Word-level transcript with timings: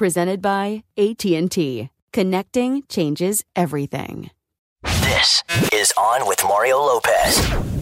Presented 0.00 0.40
by 0.40 0.82
AT&T. 0.96 1.90
Connecting 2.14 2.82
changes 2.88 3.44
everything. 3.54 4.30
This 4.82 5.42
is 5.74 5.92
On 5.98 6.26
with 6.26 6.42
Mario 6.42 6.78
Lopez. 6.78 7.36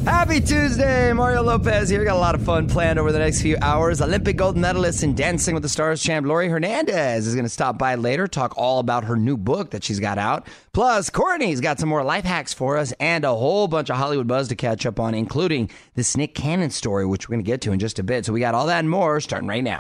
Happy 0.05 0.41
Tuesday, 0.41 1.13
Mario 1.13 1.43
Lopez 1.45 1.89
here. 1.89 2.01
We 2.01 2.07
got 2.07 2.17
a 2.17 2.19
lot 2.19 2.35
of 2.35 2.43
fun 2.43 2.69
planned 2.69 2.99
over 2.99 3.13
the 3.13 3.21
next 3.21 3.41
few 3.41 3.57
hours. 3.63 4.03
Olympic 4.03 4.37
gold 4.37 4.57
medalist 4.57 5.05
in 5.05 5.15
Dancing 5.15 5.55
with 5.55 5.63
the 5.63 5.69
Stars 5.69 6.03
champ 6.03 6.27
Laurie 6.27 6.49
Hernandez 6.49 7.29
is 7.29 7.37
going 7.37 7.45
to 7.45 7.49
stop 7.49 7.79
by 7.79 7.95
later, 7.95 8.27
talk 8.27 8.53
all 8.59 8.81
about 8.81 9.05
her 9.05 9.15
new 9.15 9.37
book 9.37 9.71
that 9.71 9.85
she's 9.85 10.01
got 10.01 10.19
out. 10.19 10.49
Plus, 10.73 11.11
Courtney's 11.11 11.61
got 11.61 11.79
some 11.79 11.89
more 11.89 12.03
life 12.03 12.25
hacks 12.25 12.53
for 12.53 12.79
us 12.79 12.93
and 12.99 13.25
a 13.25 13.33
whole 13.33 13.69
bunch 13.69 13.91
of 13.91 13.97
Hollywood 13.97 14.27
buzz 14.27 14.49
to 14.49 14.57
catch 14.57 14.85
up 14.87 14.99
on, 14.99 15.15
including 15.15 15.71
this 15.95 16.17
Nick 16.17 16.35
Cannon 16.35 16.71
story, 16.71 17.07
which 17.07 17.29
we're 17.29 17.35
going 17.35 17.45
to 17.45 17.49
get 17.49 17.61
to 17.61 17.71
in 17.71 17.79
just 17.79 18.01
a 18.01 18.03
bit. 18.03 18.27
So 18.27 18.33
we 18.33 18.41
got 18.41 18.57
all 18.57 18.67
that 18.67 18.81
and 18.81 18.91
more 18.91 19.21
starting 19.21 19.49
right 19.49 19.63
now. 19.63 19.79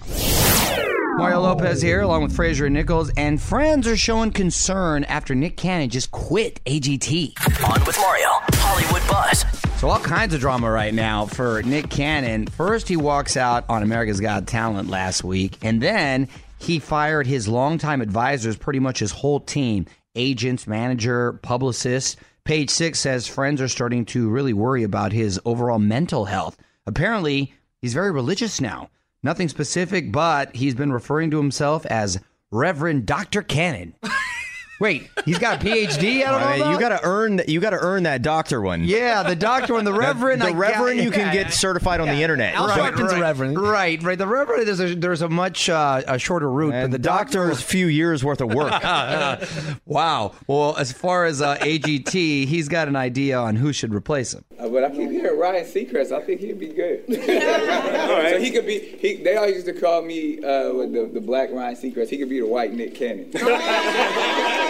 Mario 1.18 1.40
Lopez 1.40 1.82
here, 1.82 2.02
along 2.02 2.22
with 2.22 2.36
Fraser 2.36 2.66
and 2.66 2.74
Nichols, 2.74 3.10
and 3.16 3.42
friends 3.42 3.88
are 3.88 3.96
showing 3.96 4.30
concern 4.30 5.02
after 5.02 5.34
Nick 5.34 5.56
Cannon 5.56 5.90
just 5.90 6.12
quit 6.12 6.64
AGT. 6.64 7.32
On 7.68 7.84
with 7.84 7.98
Mario, 7.98 8.28
Hollywood 8.52 9.02
Buzz. 9.08 9.44
So 9.80 9.88
all 9.88 9.98
kinds 9.98 10.32
of 10.32 10.38
drama 10.38 10.70
right 10.70 10.94
now 10.94 11.26
for 11.26 11.60
Nick 11.64 11.90
Cannon. 11.90 12.46
First, 12.46 12.86
he 12.86 12.96
walks 12.96 13.36
out 13.36 13.64
on 13.68 13.82
America's 13.82 14.20
Got 14.20 14.46
Talent 14.46 14.90
last 14.90 15.24
week, 15.24 15.58
and 15.60 15.82
then 15.82 16.28
he 16.60 16.78
fired 16.78 17.26
his 17.26 17.48
longtime 17.48 18.00
advisors, 18.00 18.56
pretty 18.56 18.78
much 18.78 19.00
his 19.00 19.10
whole 19.10 19.40
team, 19.40 19.86
agents, 20.14 20.68
manager, 20.68 21.32
publicists. 21.42 22.14
Page 22.44 22.70
Six 22.70 23.00
says 23.00 23.26
friends 23.26 23.60
are 23.60 23.66
starting 23.66 24.04
to 24.04 24.30
really 24.30 24.52
worry 24.52 24.84
about 24.84 25.10
his 25.10 25.40
overall 25.44 25.80
mental 25.80 26.26
health. 26.26 26.56
Apparently, 26.86 27.54
he's 27.82 27.92
very 27.92 28.12
religious 28.12 28.60
now. 28.60 28.88
Nothing 29.22 29.48
specific, 29.48 30.12
but 30.12 30.54
he's 30.54 30.74
been 30.74 30.92
referring 30.92 31.30
to 31.32 31.38
himself 31.38 31.84
as 31.86 32.20
Reverend 32.50 33.04
Dr. 33.06 33.42
Cannon. 33.42 33.94
Wait, 34.78 35.10
he's 35.24 35.38
got 35.38 35.62
a 35.62 35.66
PhD? 35.66 36.24
I 36.24 36.30
don't 36.30 36.40
know. 36.40 36.46
I 36.46 36.52
mean, 36.52 36.60
about? 36.62 36.72
you 36.72 36.78
got 36.80 36.88
to 36.90 37.00
earn 37.02 37.40
you 37.48 37.60
got 37.60 37.70
to 37.70 37.78
earn 37.80 38.04
that 38.04 38.22
doctor 38.22 38.60
one. 38.60 38.84
Yeah, 38.84 39.22
the 39.24 39.34
doctor 39.36 39.76
and 39.76 39.86
the 39.86 39.92
reverend. 39.92 40.40
The 40.40 40.46
I 40.46 40.50
got- 40.50 40.58
reverend 40.58 41.00
you 41.00 41.10
can 41.10 41.34
yeah. 41.34 41.44
get 41.44 41.52
certified 41.52 42.00
on 42.00 42.08
the 42.08 42.22
internet. 42.22 42.54
Al 42.54 42.68
But- 42.68 42.76
Sharpton's 42.76 43.12
a 43.12 43.20
reverend. 43.20 43.58
Right, 43.60 44.02
right. 44.02 44.16
The 44.18 44.26
reverend 44.26 44.66
there's 44.66 44.80
a 44.80 44.94
there's 44.94 45.22
a 45.22 45.28
much 45.28 45.68
uh, 45.68 46.02
a 46.06 46.18
shorter 46.18 46.50
route, 46.50 46.74
and 46.74 46.84
but 46.84 46.90
the 46.92 46.98
the 46.98 47.02
doctor's 47.02 47.60
few 47.62 47.86
years 47.86 48.24
worth 48.24 48.40
of 48.40 48.52
work. 48.54 48.70
wow. 49.86 50.32
Well, 50.46 50.76
as 50.76 50.92
far 50.92 51.24
as 51.24 51.42
uh, 51.42 51.56
AGT, 51.58 52.46
he's 52.46 52.68
got 52.68 52.88
an 52.88 52.96
idea 52.96 53.38
on 53.38 53.56
who 53.56 53.72
should 53.72 53.92
replace 53.94 54.32
him. 54.34 54.44
Uh, 54.58 54.68
but 54.68 54.84
I 54.84 54.90
keep 54.90 55.10
hearing 55.10 55.38
Ryan 55.38 55.64
Seacrest. 55.64 56.12
I 56.12 56.20
think 56.22 56.40
he'd 56.40 56.58
be 56.58 56.68
good. 56.68 57.04
So 58.28 58.38
he 58.38 58.50
could 58.50 58.66
be. 58.66 58.78
He, 58.78 59.16
they 59.16 59.36
all 59.36 59.48
used 59.48 59.66
to 59.66 59.72
call 59.72 60.02
me 60.02 60.42
uh, 60.42 60.72
with 60.72 60.92
the, 60.92 61.06
the 61.12 61.20
black 61.20 61.50
Ryan 61.52 61.76
Seacrest. 61.76 62.08
He 62.08 62.18
could 62.18 62.28
be 62.28 62.40
the 62.40 62.46
white 62.46 62.72
Nick 62.72 62.94
Cannon. 62.94 63.30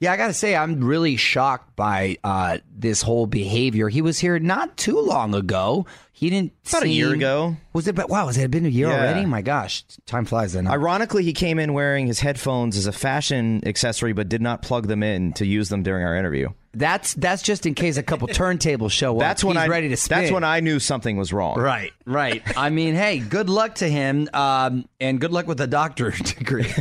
Yeah, 0.00 0.12
I 0.12 0.16
got 0.16 0.26
to 0.26 0.34
say, 0.34 0.54
I'm 0.56 0.84
really 0.84 1.16
shocked 1.16 1.76
by 1.76 2.18
uh, 2.24 2.58
this 2.76 3.00
whole 3.00 3.26
behavior. 3.26 3.88
He 3.88 4.02
was 4.02 4.18
here 4.18 4.38
not 4.38 4.76
too 4.76 5.00
long 5.00 5.34
ago. 5.34 5.86
He 6.12 6.30
didn't 6.30 6.52
About 6.68 6.84
a 6.84 6.88
year 6.88 7.12
ago. 7.12 7.56
Was 7.72 7.88
it? 7.88 7.94
But 7.94 8.08
wow, 8.08 8.26
has 8.26 8.36
it 8.38 8.50
been 8.50 8.66
a 8.66 8.68
year 8.68 8.88
Yeah. 8.88 8.94
already? 9.00 9.26
My 9.26 9.42
gosh, 9.42 9.82
time 10.06 10.24
flies. 10.26 10.52
Then 10.52 10.66
Ironically, 10.68 11.24
he 11.24 11.32
came 11.32 11.58
in 11.58 11.72
wearing 11.72 12.06
his 12.06 12.20
headphones 12.20 12.76
as 12.76 12.86
a 12.86 12.92
fashion 12.92 13.62
accessory, 13.66 14.12
but 14.12 14.28
did 14.28 14.40
not 14.40 14.62
plug 14.62 14.86
them 14.86 15.02
in 15.02 15.32
to 15.34 15.46
use 15.46 15.70
them 15.70 15.82
during 15.82 16.04
our 16.04 16.14
interview. 16.16 16.50
that's 16.72 17.14
that's 17.14 17.42
just 17.42 17.66
in 17.66 17.74
case 17.74 17.96
a 17.96 18.02
couple 18.02 18.28
turntables 18.28 18.92
show 18.92 19.14
up. 19.16 19.20
That's 19.20 19.42
when 19.42 19.56
He's 19.56 19.64
I 19.64 19.68
ready 19.68 19.88
to 19.88 19.96
spin. 19.96 20.18
That's 20.20 20.30
when 20.32 20.44
I 20.44 20.60
knew 20.60 20.78
something 20.78 21.16
was 21.16 21.32
wrong. 21.32 21.58
Right, 21.58 21.92
right. 22.06 22.42
I 22.56 22.70
mean, 22.70 22.94
hey, 22.94 23.18
good 23.18 23.48
luck 23.50 23.74
to 23.76 23.88
him, 23.88 24.28
um, 24.32 24.84
and 25.00 25.20
good 25.20 25.32
luck 25.32 25.48
with 25.48 25.58
the 25.58 25.66
doctorate 25.66 26.24
degree. 26.38 26.72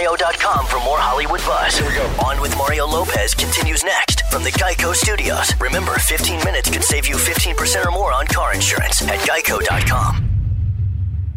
OnWithMario.com 0.00 0.66
for 0.66 0.80
more 0.80 0.98
Hollywood 0.98 1.40
buzz. 1.40 1.76
Here 1.76 1.86
we 1.86 1.94
go. 1.94 2.04
On 2.24 2.40
with 2.40 2.56
Mario 2.56 2.86
Lopez 2.86 3.34
continues 3.34 3.84
next 3.84 4.22
from 4.30 4.42
the 4.42 4.50
Geico 4.50 4.94
Studios. 4.94 5.52
Remember, 5.60 5.92
15 5.92 6.44
minutes 6.44 6.70
could 6.70 6.82
save 6.82 7.06
you 7.06 7.16
15% 7.16 7.86
or 7.86 7.90
more 7.90 8.12
on 8.12 8.26
car 8.26 8.54
insurance 8.54 9.02
at 9.02 9.18
Geico.com. 9.20 10.26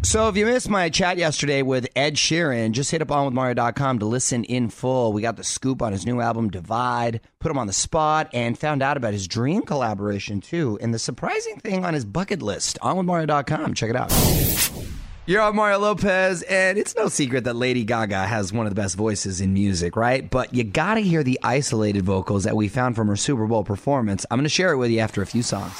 So 0.02 0.28
if 0.28 0.36
you 0.36 0.44
missed 0.44 0.68
my 0.68 0.90
chat 0.90 1.16
yesterday 1.16 1.62
with 1.62 1.88
Ed 1.96 2.14
Sheeran, 2.16 2.72
just 2.72 2.90
hit 2.90 3.00
up 3.00 3.08
onwithmario.com 3.08 4.00
to 4.00 4.06
listen 4.06 4.44
in 4.44 4.68
full. 4.68 5.12
We 5.12 5.22
got 5.22 5.36
the 5.36 5.44
scoop 5.44 5.80
on 5.80 5.92
his 5.92 6.04
new 6.06 6.20
album 6.20 6.50
Divide, 6.50 7.20
put 7.40 7.50
him 7.50 7.58
on 7.58 7.66
the 7.66 7.72
spot, 7.72 8.28
and 8.32 8.58
found 8.58 8.82
out 8.82 8.96
about 8.96 9.14
his 9.14 9.26
dream 9.26 9.62
collaboration 9.62 10.40
too. 10.40 10.78
And 10.80 10.92
the 10.92 10.98
surprising 10.98 11.58
thing 11.58 11.84
on 11.84 11.94
his 11.94 12.04
bucket 12.04 12.42
list, 12.42 12.78
onwithmario.com. 12.82 13.74
Check 13.74 13.90
it 13.90 13.96
out. 13.96 14.93
You're 15.26 15.40
on 15.40 15.56
Mario 15.56 15.78
Lopez, 15.78 16.42
and 16.42 16.76
it's 16.76 16.94
no 16.94 17.08
secret 17.08 17.44
that 17.44 17.56
Lady 17.56 17.82
Gaga 17.82 18.26
has 18.26 18.52
one 18.52 18.66
of 18.66 18.70
the 18.70 18.78
best 18.78 18.94
voices 18.94 19.40
in 19.40 19.54
music, 19.54 19.96
right? 19.96 20.28
But 20.28 20.52
you 20.52 20.64
gotta 20.64 21.00
hear 21.00 21.22
the 21.22 21.40
isolated 21.42 22.04
vocals 22.04 22.44
that 22.44 22.54
we 22.54 22.68
found 22.68 22.94
from 22.94 23.08
her 23.08 23.16
Super 23.16 23.46
Bowl 23.46 23.64
performance. 23.64 24.26
I'm 24.30 24.36
gonna 24.36 24.50
share 24.50 24.72
it 24.72 24.76
with 24.76 24.90
you 24.90 25.00
after 25.00 25.22
a 25.22 25.26
few 25.26 25.42
songs. 25.42 25.72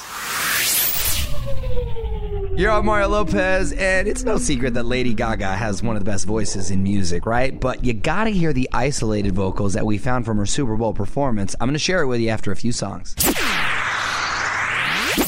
You're 2.56 2.70
on 2.70 2.86
Mario 2.86 3.08
Lopez, 3.08 3.72
and 3.72 4.08
it's 4.08 4.24
no 4.24 4.38
secret 4.38 4.72
that 4.74 4.86
Lady 4.86 5.12
Gaga 5.12 5.56
has 5.56 5.82
one 5.82 5.94
of 5.96 6.02
the 6.02 6.10
best 6.10 6.24
voices 6.24 6.70
in 6.70 6.82
music, 6.82 7.26
right? 7.26 7.60
But 7.60 7.84
you 7.84 7.92
gotta 7.92 8.30
hear 8.30 8.54
the 8.54 8.70
isolated 8.72 9.34
vocals 9.34 9.74
that 9.74 9.84
we 9.84 9.98
found 9.98 10.24
from 10.24 10.38
her 10.38 10.46
Super 10.46 10.74
Bowl 10.74 10.94
performance. 10.94 11.54
I'm 11.60 11.68
gonna 11.68 11.78
share 11.78 12.00
it 12.00 12.06
with 12.06 12.22
you 12.22 12.30
after 12.30 12.50
a 12.50 12.56
few 12.56 12.72
songs. 12.72 13.14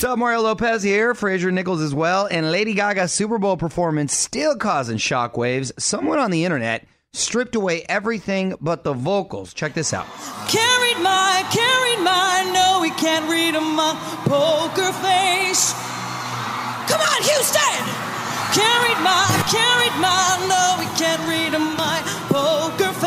Up, 0.07 0.21
Mario 0.21 0.43
Lopez 0.43 0.85
here, 0.85 1.17
Fraser 1.17 1.51
Nichols 1.51 1.81
as 1.81 1.93
well, 1.93 2.29
and 2.31 2.53
Lady 2.53 2.75
Gaga's 2.75 3.11
Super 3.11 3.39
Bowl 3.39 3.57
performance 3.57 4.13
still 4.13 4.55
causing 4.55 4.99
shockwaves. 4.99 5.73
Someone 5.81 6.21
on 6.21 6.31
the 6.31 6.45
internet 6.45 6.87
stripped 7.13 7.57
away 7.57 7.83
everything 7.89 8.55
but 8.61 8.85
the 8.85 8.93
vocals. 8.93 9.53
Check 9.53 9.75
this 9.75 9.93
out. 9.93 10.07
Can't 10.47 10.83
read 10.83 11.03
my, 11.03 11.43
can't 11.51 11.83
read 11.83 12.05
my, 12.05 12.49
no, 12.55 12.79
we 12.81 12.91
can't 12.91 13.29
read 13.29 13.55
my 13.55 13.99
poker 14.27 14.93
face. 15.03 15.73
Come 16.87 17.01
on, 17.01 17.23
Houston! 17.27 17.83
Can't 18.55 18.83
read 18.87 19.03
my, 19.03 19.27
can't 19.51 19.81
read 19.81 20.01
my, 20.01 20.47
no, 20.47 20.77
we 20.79 20.87
can't 20.97 21.21
read 21.29 21.51
my 21.77 22.01
poker 22.29 22.93
face. 22.93 23.06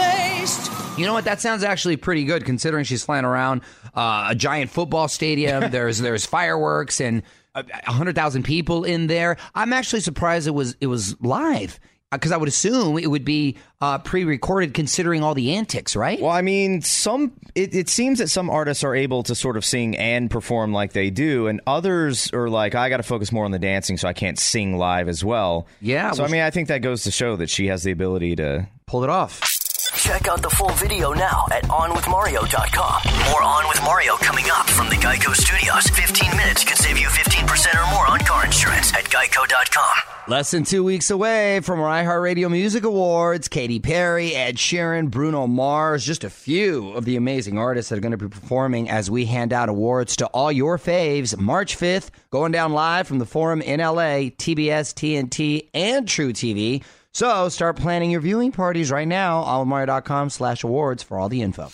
You 1.00 1.06
know 1.06 1.14
what? 1.14 1.26
That 1.26 1.42
sounds 1.42 1.64
actually 1.64 1.98
pretty 1.98 2.26
good 2.26 2.46
considering 2.46 2.84
she's 2.84 3.04
flying 3.04 3.26
around 3.26 3.62
uh, 3.96 4.28
a 4.30 4.36
giant 4.36 4.70
football 4.70 5.08
stadium. 5.08 5.72
there's 5.72 6.00
there's 6.00 6.26
fireworks 6.26 7.00
and 7.02 7.24
a 7.56 7.92
hundred 7.92 8.16
thousand 8.16 8.44
people 8.44 8.84
in 8.84 9.08
there. 9.08 9.38
I'm 9.56 9.74
actually 9.74 10.02
surprised 10.02 10.48
it 10.48 10.52
was 10.52 10.76
it 10.82 10.88
was 10.88 11.20
live 11.22 11.80
because 12.12 12.32
I 12.32 12.38
would 12.38 12.50
assume 12.50 12.98
it 12.98 13.08
would 13.08 13.26
be 13.26 13.58
uh, 13.82 14.00
pre-recorded 14.00 14.74
considering 14.74 15.22
all 15.24 15.36
the 15.36 15.56
antics, 15.56 15.96
right? 15.96 16.20
Well, 16.20 16.32
I 16.32 16.42
mean, 16.42 16.82
some 16.82 17.34
it, 17.56 17.76
it 17.76 17.88
seems 17.90 18.20
that 18.20 18.30
some 18.30 18.50
artists 18.50 18.84
are 18.84 18.96
able 18.96 19.24
to 19.24 19.36
sort 19.36 19.58
of 19.58 19.66
sing 19.66 19.96
and 19.96 20.30
perform 20.30 20.74
like 20.74 20.94
they 20.94 21.10
do, 21.10 21.48
and 21.48 21.62
others 21.68 22.32
are 22.34 22.50
like, 22.50 22.76
I 22.76 22.90
got 22.90 22.98
to 22.98 23.04
focus 23.04 23.32
more 23.32 23.46
on 23.46 23.52
the 23.52 23.60
dancing, 23.60 23.98
so 23.98 24.08
I 24.08 24.14
can't 24.14 24.40
sing 24.40 24.78
live 24.78 25.08
as 25.08 25.24
well. 25.24 25.68
Yeah, 25.82 26.12
So 26.12 26.24
well, 26.24 26.30
I 26.30 26.32
mean, 26.32 26.42
I 26.42 26.50
think 26.50 26.68
that 26.70 26.80
goes 26.80 27.04
to 27.04 27.12
show 27.12 27.36
that 27.38 27.50
she 27.50 27.68
has 27.68 27.84
the 27.84 27.92
ability 27.92 28.36
to 28.38 28.68
pull 28.86 29.04
it 29.04 29.10
off. 29.10 29.42
Check 30.10 30.28
out 30.28 30.42
the 30.42 30.50
full 30.50 30.72
video 30.72 31.14
now 31.14 31.46
at 31.52 31.66
OnWithMario.com. 31.66 33.30
More 33.30 33.44
On 33.44 33.68
With 33.68 33.80
Mario 33.84 34.16
coming 34.16 34.46
up 34.52 34.68
from 34.68 34.90
the 34.90 34.96
Geico 34.96 35.36
Studios. 35.36 35.86
15 35.90 36.36
minutes 36.36 36.64
could 36.64 36.78
save 36.78 36.98
you 36.98 37.08
15% 37.08 37.76
or 37.76 37.92
more 37.94 38.08
on 38.08 38.20
car 38.22 38.44
insurance 38.44 38.92
at 38.96 39.04
Geico.com. 39.04 39.98
Less 40.28 40.50
than 40.50 40.64
two 40.64 40.84
weeks 40.84 41.12
away 41.12 41.60
from 41.60 41.80
our 41.80 42.04
iHeartRadio 42.04 42.50
Music 42.50 42.86
Awards, 42.86 43.48
Katy 43.48 43.80
Perry, 43.80 44.34
Ed 44.34 44.56
Sheeran, 44.56 45.12
Bruno 45.12 45.46
Mars, 45.46 46.04
just 46.04 46.24
a 46.24 46.30
few 46.32 46.90
of 46.94 47.06
the 47.06 47.16
amazing 47.16 47.60
artists 47.60 47.90
that 47.90 47.98
are 48.00 48.02
going 48.02 48.12
to 48.12 48.18
be 48.18 48.30
performing 48.30 48.90
as 48.90 49.12
we 49.12 49.26
hand 49.26 49.54
out 49.54 49.70
awards 49.70 50.16
to 50.16 50.26
all 50.28 50.52
your 50.52 50.80
faves 50.80 51.38
March 51.38 51.78
5th, 51.78 52.10
going 52.32 52.52
down 52.52 52.74
live 52.74 53.08
from 53.08 53.20
the 53.20 53.28
Forum 53.28 53.62
in 53.62 53.80
LA, 53.80 54.32
TBS, 54.34 54.96
TNT, 54.96 55.70
and 55.76 56.08
True 56.08 56.34
TV. 56.34 56.84
So 57.14 57.50
start 57.50 57.76
planning 57.76 58.12
your 58.12 58.22
viewing 58.22 58.52
parties 58.52 58.92
right 58.92 59.08
now, 59.08 59.44
allmario.com 59.44 60.30
slash 60.30 60.64
awards 60.64 61.04
for 61.04 61.18
all 61.20 61.30
the 61.30 61.42
info. 61.42 61.70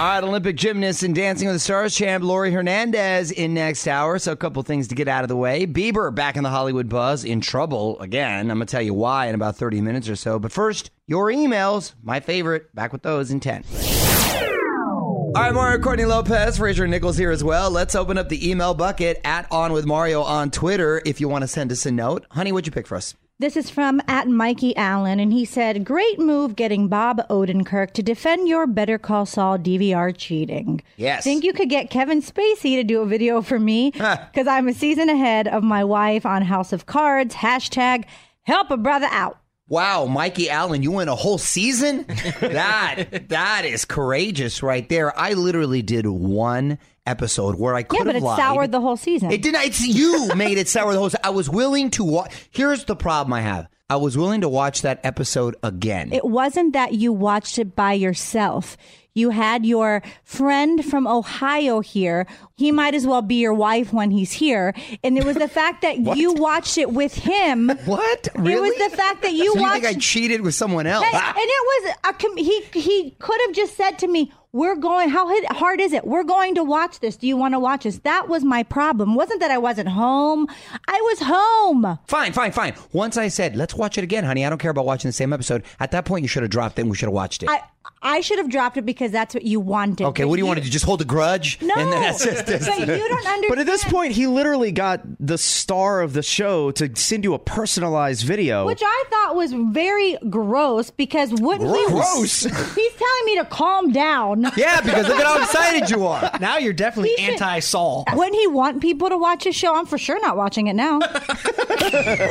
All 0.00 0.06
right, 0.06 0.24
Olympic 0.24 0.56
gymnast 0.56 1.02
and 1.02 1.14
Dancing 1.14 1.46
with 1.46 1.56
the 1.56 1.60
Stars 1.60 1.94
champ 1.94 2.24
Laurie 2.24 2.52
Hernandez 2.52 3.30
in 3.30 3.52
next 3.52 3.86
hour. 3.86 4.18
So, 4.18 4.32
a 4.32 4.36
couple 4.36 4.62
things 4.62 4.88
to 4.88 4.94
get 4.94 5.08
out 5.08 5.24
of 5.24 5.28
the 5.28 5.36
way. 5.36 5.66
Bieber 5.66 6.14
back 6.14 6.36
in 6.36 6.42
the 6.42 6.48
Hollywood 6.48 6.88
buzz, 6.88 7.22
in 7.22 7.42
trouble 7.42 8.00
again. 8.00 8.50
I'm 8.50 8.56
going 8.56 8.66
to 8.66 8.70
tell 8.70 8.80
you 8.80 8.94
why 8.94 9.26
in 9.26 9.34
about 9.34 9.56
30 9.56 9.82
minutes 9.82 10.08
or 10.08 10.16
so. 10.16 10.38
But 10.38 10.52
first, 10.52 10.90
your 11.06 11.26
emails, 11.26 11.92
my 12.02 12.20
favorite. 12.20 12.74
Back 12.74 12.94
with 12.94 13.02
those 13.02 13.30
in 13.30 13.40
10. 13.40 13.64
All 13.74 15.32
right, 15.36 15.52
Mario 15.52 15.82
Courtney 15.82 16.06
Lopez, 16.06 16.56
Fraser 16.56 16.88
Nichols 16.88 17.18
here 17.18 17.30
as 17.30 17.44
well. 17.44 17.70
Let's 17.70 17.94
open 17.94 18.16
up 18.16 18.30
the 18.30 18.50
email 18.50 18.72
bucket 18.72 19.20
at 19.22 19.46
On 19.52 19.70
With 19.70 19.84
Mario 19.84 20.22
on 20.22 20.50
Twitter 20.50 21.02
if 21.04 21.20
you 21.20 21.28
want 21.28 21.42
to 21.42 21.48
send 21.48 21.70
us 21.70 21.84
a 21.84 21.90
note. 21.90 22.24
Honey, 22.30 22.52
what'd 22.52 22.66
you 22.66 22.72
pick 22.72 22.86
for 22.86 22.96
us? 22.96 23.14
This 23.40 23.56
is 23.56 23.70
from 23.70 24.02
at 24.06 24.28
Mikey 24.28 24.76
Allen, 24.76 25.18
and 25.18 25.32
he 25.32 25.46
said, 25.46 25.82
Great 25.82 26.18
move 26.18 26.56
getting 26.56 26.88
Bob 26.88 27.26
Odenkirk 27.30 27.92
to 27.92 28.02
defend 28.02 28.48
your 28.48 28.66
Better 28.66 28.98
Call 28.98 29.24
Saul 29.24 29.56
DVR 29.56 30.14
cheating. 30.14 30.82
Yes. 30.98 31.24
Think 31.24 31.42
you 31.42 31.54
could 31.54 31.70
get 31.70 31.88
Kevin 31.88 32.20
Spacey 32.20 32.76
to 32.76 32.84
do 32.84 33.00
a 33.00 33.06
video 33.06 33.40
for 33.40 33.58
me? 33.58 33.92
Because 34.30 34.46
I'm 34.46 34.68
a 34.68 34.74
season 34.74 35.08
ahead 35.08 35.48
of 35.48 35.62
my 35.62 35.82
wife 35.82 36.26
on 36.26 36.42
House 36.42 36.74
of 36.74 36.84
Cards. 36.84 37.34
Hashtag 37.34 38.04
help 38.42 38.70
a 38.70 38.76
brother 38.76 39.08
out. 39.10 39.39
Wow, 39.70 40.06
Mikey 40.06 40.50
Allen, 40.50 40.82
you 40.82 40.90
went 40.90 41.08
a 41.08 41.14
whole 41.14 41.38
season? 41.38 42.04
that 42.40 43.28
that 43.28 43.64
is 43.64 43.84
courageous 43.86 44.62
right 44.64 44.86
there. 44.88 45.16
I 45.18 45.34
literally 45.34 45.80
did 45.80 46.06
one 46.06 46.78
episode 47.06 47.54
where 47.54 47.74
I 47.76 47.84
could 47.84 48.00
Yeah, 48.00 48.04
but 48.04 48.14
have 48.16 48.22
it 48.22 48.26
lied. 48.26 48.38
soured 48.38 48.72
the 48.72 48.80
whole 48.80 48.96
season. 48.96 49.30
It 49.30 49.42
didn't. 49.42 49.62
It's 49.62 49.80
you 49.86 50.28
made 50.34 50.58
it 50.58 50.68
sour 50.68 50.92
the 50.92 50.98
whole. 50.98 51.10
I 51.22 51.30
was 51.30 51.48
willing 51.48 51.90
to 51.92 52.04
watch. 52.04 52.32
Here's 52.50 52.84
the 52.84 52.96
problem 52.96 53.32
I 53.32 53.42
have. 53.42 53.68
I 53.90 53.96
was 53.96 54.16
willing 54.16 54.42
to 54.42 54.48
watch 54.48 54.82
that 54.82 55.00
episode 55.02 55.56
again. 55.64 56.12
It 56.12 56.24
wasn't 56.24 56.74
that 56.74 56.94
you 56.94 57.12
watched 57.12 57.58
it 57.58 57.74
by 57.74 57.94
yourself. 57.94 58.76
You 59.14 59.30
had 59.30 59.66
your 59.66 60.02
friend 60.22 60.84
from 60.84 61.08
Ohio 61.08 61.80
here. 61.80 62.28
He 62.54 62.70
might 62.70 62.94
as 62.94 63.04
well 63.04 63.22
be 63.22 63.34
your 63.34 63.52
wife 63.52 63.92
when 63.92 64.12
he's 64.12 64.30
here. 64.30 64.72
And 65.02 65.18
it 65.18 65.24
was 65.24 65.34
the 65.36 65.48
fact 65.48 65.82
that 65.82 65.98
you 66.16 66.32
watched 66.34 66.78
it 66.78 66.92
with 66.92 67.14
him. 67.14 67.72
What? 67.84 68.28
It 68.36 68.40
was 68.60 68.90
the 68.90 68.96
fact 68.96 69.22
that 69.22 69.32
you 69.32 69.52
so 69.54 69.60
watched. 69.60 69.74
you 69.76 69.82
think 69.82 69.96
I 69.96 69.98
cheated 69.98 70.42
with 70.42 70.54
someone 70.54 70.86
else? 70.86 71.04
and, 71.04 71.14
and 71.16 71.34
it 71.36 71.84
was 71.84 71.94
a 72.04 72.12
com- 72.12 72.36
he 72.36 72.60
he 72.72 73.16
could 73.18 73.40
have 73.46 73.52
just 73.56 73.76
said 73.76 73.98
to 73.98 74.06
me, 74.06 74.32
"We're 74.52 74.76
going. 74.76 75.10
How 75.10 75.26
hard 75.54 75.80
is 75.80 75.92
it? 75.92 76.06
We're 76.06 76.24
going 76.24 76.54
to 76.56 76.64
watch 76.64 77.00
this. 77.00 77.16
Do 77.16 77.26
you 77.26 77.36
want 77.36 77.54
to 77.54 77.58
watch 77.60 77.84
this?" 77.84 77.98
That 78.00 78.28
was 78.28 78.44
my 78.44 78.62
problem. 78.62 79.14
wasn't 79.14 79.40
that 79.40 79.50
I 79.50 79.58
wasn't 79.58 79.88
home. 79.88 80.46
I 80.88 81.00
was 81.02 81.20
home. 81.20 81.98
Fine, 82.06 82.32
fine, 82.32 82.52
fine. 82.52 82.74
Once 82.92 83.16
I 83.16 83.28
said, 83.28 83.56
"Let's 83.56 83.74
watch 83.74 83.98
it 83.98 84.04
again, 84.04 84.24
honey," 84.24 84.44
I 84.44 84.48
don't 84.48 84.58
care 84.58 84.70
about 84.70 84.86
watching 84.86 85.08
the 85.08 85.12
same 85.12 85.32
episode. 85.32 85.64
At 85.78 85.90
that 85.92 86.04
point, 86.04 86.22
you 86.22 86.28
should 86.28 86.42
have 86.42 86.50
dropped 86.50 86.78
it. 86.78 86.82
and 86.82 86.90
We 86.90 86.96
should 86.96 87.06
have 87.08 87.14
watched 87.14 87.42
it. 87.42 87.48
I 87.48 87.62
I 88.02 88.20
should 88.20 88.38
have 88.38 88.48
dropped 88.48 88.76
it 88.78 88.86
because 88.86 89.10
that's 89.10 89.34
what 89.34 89.42
you 89.42 89.60
wanted. 89.60 90.04
okay, 90.06 90.24
what 90.24 90.36
do 90.36 90.40
you, 90.40 90.46
want 90.46 90.58
to 90.58 90.64
do? 90.64 90.70
Just 90.70 90.86
hold 90.86 91.02
a 91.02 91.04
grudge? 91.04 91.60
No, 91.60 91.74
and 91.76 91.92
then 91.92 92.00
that's 92.00 92.24
just, 92.24 92.46
but 92.46 92.78
you 92.78 92.86
don't 92.86 93.26
understand. 93.26 93.44
But 93.48 93.58
at 93.58 93.66
this 93.66 93.84
point, 93.84 94.12
he 94.12 94.26
literally 94.26 94.72
got 94.72 95.02
the 95.18 95.36
star 95.36 96.00
of 96.00 96.14
the 96.14 96.22
show 96.22 96.70
to 96.72 96.90
send 96.96 97.24
you 97.24 97.34
a 97.34 97.38
personalized 97.38 98.24
video. 98.24 98.64
Which 98.66 98.82
I 98.82 99.04
thought 99.10 99.36
was 99.36 99.52
very 99.52 100.16
gross 100.30 100.90
because 100.90 101.32
wouldn't 101.32 101.74
he? 101.74 101.86
Gross? 101.88 102.42
He's 102.42 102.52
telling 102.52 103.24
me 103.26 103.36
to 103.36 103.44
calm 103.50 103.92
down. 103.92 104.39
Yeah, 104.56 104.80
because 104.84 105.06
look 105.08 105.18
at 105.18 105.26
how 105.26 105.42
excited 105.42 105.90
you 105.90 106.06
are. 106.06 106.30
Now 106.40 106.58
you're 106.58 106.72
definitely 106.72 107.14
should- 107.16 107.32
anti-Saul. 107.32 108.04
Wouldn't 108.14 108.36
he 108.36 108.46
want 108.46 108.80
people 108.80 109.08
to 109.08 109.16
watch 109.18 109.44
his 109.44 109.54
show? 109.54 109.74
I'm 109.74 109.86
for 109.86 109.98
sure 109.98 110.20
not 110.20 110.36
watching 110.36 110.66
it 110.68 110.74
now. 110.74 110.98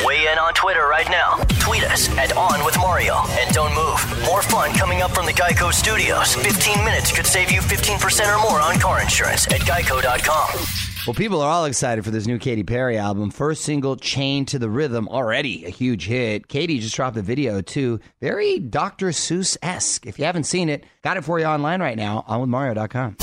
Weigh 0.05 0.27
in 0.31 0.37
on 0.39 0.53
Twitter 0.53 0.87
right 0.87 1.07
now. 1.09 1.37
Tweet 1.59 1.83
us 1.83 2.09
at 2.17 2.35
On 2.35 2.63
With 2.65 2.77
Mario. 2.77 3.15
And 3.31 3.53
don't 3.53 3.73
move. 3.75 4.25
More 4.25 4.41
fun 4.41 4.71
coming 4.73 5.01
up 5.01 5.11
from 5.11 5.25
the 5.25 5.33
Geico 5.33 5.71
Studios. 5.73 6.35
15 6.35 6.83
minutes 6.83 7.11
could 7.11 7.25
save 7.27 7.51
you 7.51 7.61
15% 7.61 8.35
or 8.35 8.41
more 8.41 8.59
on 8.59 8.79
car 8.79 9.01
insurance 9.01 9.47
at 9.47 9.61
Geico.com. 9.61 10.88
Well, 11.09 11.15
people 11.15 11.41
are 11.41 11.49
all 11.49 11.65
excited 11.65 12.05
for 12.05 12.11
this 12.11 12.27
new 12.27 12.37
Katy 12.37 12.61
Perry 12.61 12.95
album. 12.95 13.31
First 13.31 13.63
single, 13.63 13.95
Chained 13.95 14.47
to 14.49 14.59
the 14.59 14.69
Rhythm, 14.69 15.07
already 15.07 15.65
a 15.65 15.69
huge 15.71 16.05
hit. 16.05 16.47
Katy 16.47 16.77
just 16.77 16.95
dropped 16.95 17.17
a 17.17 17.23
video, 17.23 17.61
too. 17.61 17.99
Very 18.21 18.59
Dr. 18.59 19.07
Seuss 19.07 19.57
esque. 19.63 20.05
If 20.05 20.19
you 20.19 20.25
haven't 20.25 20.43
seen 20.43 20.69
it, 20.69 20.85
got 21.03 21.17
it 21.17 21.23
for 21.23 21.39
you 21.39 21.45
online 21.45 21.81
right 21.81 21.97
now 21.97 22.23
on 22.27 22.41
with 22.41 22.49
Mario.com. 22.51 23.17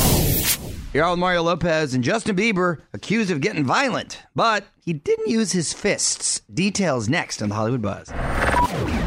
You're 0.92 1.04
on 1.04 1.12
with 1.12 1.20
Mario 1.20 1.44
Lopez 1.44 1.94
and 1.94 2.02
Justin 2.02 2.34
Bieber 2.34 2.78
accused 2.92 3.30
of 3.30 3.40
getting 3.40 3.64
violent, 3.64 4.20
but 4.34 4.64
he 4.84 4.92
didn't 4.92 5.28
use 5.28 5.52
his 5.52 5.72
fists. 5.72 6.40
Details 6.52 7.08
next 7.08 7.40
on 7.40 7.50
the 7.50 7.54
Hollywood 7.54 7.82
Buzz. 7.82 8.10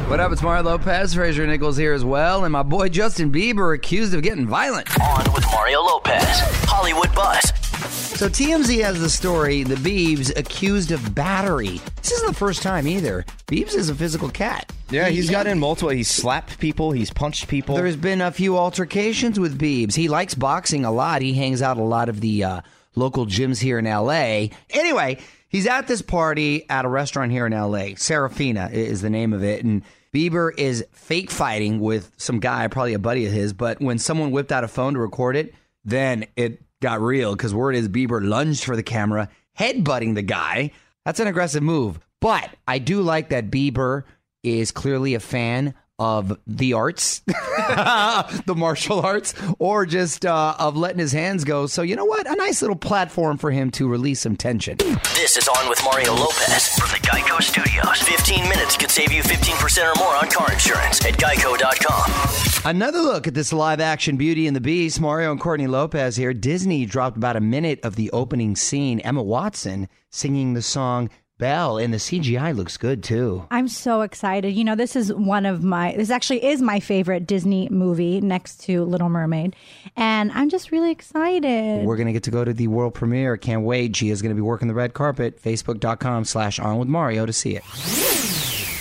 What 0.07 0.21
up? 0.21 0.31
It's 0.31 0.41
Mario 0.41 0.63
Lopez. 0.63 1.15
Fraser 1.15 1.45
Nichols 1.45 1.75
here 1.75 1.91
as 1.91 2.05
well, 2.05 2.45
and 2.45 2.53
my 2.53 2.63
boy 2.63 2.87
Justin 2.87 3.29
Bieber 3.29 3.75
accused 3.75 4.13
of 4.13 4.23
getting 4.23 4.47
violent. 4.47 4.87
On 5.01 5.33
with 5.33 5.43
Mario 5.51 5.81
Lopez. 5.81 6.23
Hollywood 6.63 7.13
Buzz. 7.13 7.68
So 7.89 8.27
TMZ 8.27 8.83
has 8.83 8.99
the 8.99 9.09
story: 9.09 9.63
the 9.63 9.75
Biebs 9.75 10.35
accused 10.37 10.91
of 10.91 11.15
battery. 11.15 11.81
This 11.97 12.11
isn't 12.11 12.27
the 12.27 12.33
first 12.33 12.61
time 12.61 12.87
either. 12.87 13.25
Biebs 13.47 13.73
is 13.75 13.89
a 13.89 13.95
physical 13.95 14.29
cat. 14.29 14.71
yeah, 14.89 15.09
he's 15.09 15.29
got 15.29 15.47
in 15.47 15.59
multiple. 15.59 15.89
He's 15.89 16.09
slapped 16.09 16.59
people. 16.59 16.91
He's 16.91 17.11
punched 17.11 17.47
people. 17.47 17.75
There's 17.75 17.95
been 17.95 18.21
a 18.21 18.31
few 18.31 18.57
altercations 18.57 19.39
with 19.39 19.59
Biebs. 19.59 19.95
He 19.95 20.07
likes 20.09 20.35
boxing 20.35 20.85
a 20.85 20.91
lot. 20.91 21.21
He 21.21 21.33
hangs 21.33 21.61
out 21.61 21.77
a 21.77 21.83
lot 21.83 22.09
of 22.09 22.21
the 22.21 22.43
uh, 22.43 22.61
local 22.95 23.25
gyms 23.25 23.59
here 23.61 23.79
in 23.79 23.85
LA. 23.85 24.47
Anyway, 24.71 25.19
he's 25.47 25.65
at 25.67 25.87
this 25.87 26.01
party 26.01 26.69
at 26.69 26.85
a 26.85 26.89
restaurant 26.89 27.31
here 27.31 27.45
in 27.45 27.53
LA. 27.53 27.95
Serafina 27.95 28.69
is 28.71 29.01
the 29.01 29.09
name 29.09 29.33
of 29.33 29.43
it, 29.43 29.63
and 29.63 29.83
Bieber 30.13 30.51
is 30.57 30.85
fake 30.91 31.31
fighting 31.31 31.79
with 31.79 32.11
some 32.17 32.39
guy, 32.39 32.67
probably 32.67 32.93
a 32.93 32.99
buddy 32.99 33.25
of 33.25 33.31
his. 33.31 33.53
But 33.53 33.79
when 33.79 33.97
someone 33.97 34.31
whipped 34.31 34.51
out 34.51 34.63
a 34.63 34.67
phone 34.67 34.93
to 34.95 34.99
record 34.99 35.35
it, 35.35 35.53
then 35.85 36.25
it 36.35 36.61
got 36.81 37.01
real 37.01 37.35
because 37.35 37.53
word 37.53 37.75
is 37.75 37.89
Bieber 37.89 38.25
lunged 38.25 38.63
for 38.63 38.75
the 38.75 38.83
camera, 38.83 39.29
headbutting 39.57 40.15
the 40.15 40.21
guy. 40.21 40.71
That's 41.05 41.19
an 41.19 41.27
aggressive 41.27 41.63
move. 41.63 41.99
But 42.21 42.49
I 42.67 42.79
do 42.79 43.01
like 43.01 43.29
that 43.29 43.49
Bieber 43.49 44.03
is 44.43 44.71
clearly 44.71 45.13
a 45.15 45.19
fan 45.19 45.73
of 45.99 46.39
the 46.47 46.73
arts, 46.73 47.19
the 47.27 48.55
martial 48.55 49.01
arts, 49.01 49.33
or 49.59 49.85
just 49.85 50.25
uh, 50.25 50.55
of 50.57 50.77
letting 50.77 50.99
his 50.99 51.11
hands 51.11 51.43
go. 51.43 51.67
So, 51.67 51.81
you 51.81 51.95
know 51.95 52.05
what? 52.05 52.25
A 52.25 52.35
nice 52.35 52.61
little 52.61 52.77
platform 52.77 53.37
for 53.37 53.51
him 53.51 53.69
to 53.71 53.87
release 53.87 54.21
some 54.21 54.37
tension. 54.37 54.77
This 55.13 55.37
is 55.37 55.47
On 55.47 55.69
with 55.69 55.83
Mario 55.83 56.15
Lopez 56.15 56.69
from 56.79 56.89
the 56.89 57.05
Geico 57.05 57.41
Studios. 57.41 58.01
15 58.01 58.47
minutes 58.47 58.77
could 58.77 58.89
save 58.89 59.11
you 59.11 59.21
15% 59.21 59.95
or 59.95 59.99
more 59.99 60.15
on 60.15 60.29
car 60.29 60.51
insurance 60.51 61.05
at 61.05 61.15
Geico.com. 61.15 62.69
Another 62.69 62.99
look 62.99 63.27
at 63.27 63.33
this 63.33 63.51
live 63.51 63.79
action 63.79 64.17
Beauty 64.17 64.47
and 64.47 64.55
the 64.55 64.61
Beast. 64.61 65.01
Mario 65.01 65.31
and 65.31 65.39
Courtney 65.39 65.67
Lopez 65.67 66.15
here. 66.15 66.33
Disney 66.33 66.85
dropped 66.85 67.17
about 67.17 67.35
a 67.35 67.41
minute 67.41 67.79
of 67.83 67.95
the 67.95 68.09
opening 68.11 68.55
scene. 68.55 68.99
Emma 69.01 69.21
Watson 69.23 69.89
singing 70.09 70.53
the 70.53 70.61
song 70.61 71.09
Belle, 71.39 71.77
and 71.77 71.91
the 71.91 71.97
CGI 71.97 72.55
looks 72.55 72.77
good 72.77 73.01
too. 73.01 73.47
I'm 73.49 73.67
so 73.67 74.01
excited. 74.01 74.53
You 74.53 74.63
know, 74.63 74.75
this 74.75 74.95
is 74.95 75.11
one 75.11 75.47
of 75.47 75.63
my, 75.63 75.95
this 75.97 76.11
actually 76.11 76.45
is 76.45 76.61
my 76.61 76.79
favorite 76.79 77.25
Disney 77.25 77.67
movie 77.69 78.21
next 78.21 78.57
to 78.65 78.83
Little 78.83 79.09
Mermaid. 79.09 79.55
And 79.95 80.31
I'm 80.33 80.49
just 80.49 80.71
really 80.71 80.91
excited. 80.91 81.85
We're 81.85 81.95
going 81.97 82.07
to 82.07 82.13
get 82.13 82.23
to 82.23 82.31
go 82.31 82.45
to 82.45 82.53
the 82.53 82.67
world 82.67 82.93
premiere. 82.93 83.37
Can't 83.37 83.63
wait. 83.63 83.93
Gia's 83.93 84.21
going 84.21 84.31
to 84.31 84.35
be 84.35 84.41
working 84.41 84.67
the 84.67 84.73
red 84.75 84.93
carpet. 84.93 85.41
Facebook.com 85.41 86.25
slash 86.25 86.59
on 86.59 86.77
with 86.77 86.89
Mario 86.89 87.25
to 87.25 87.33
see 87.33 87.55
it. 87.55 87.63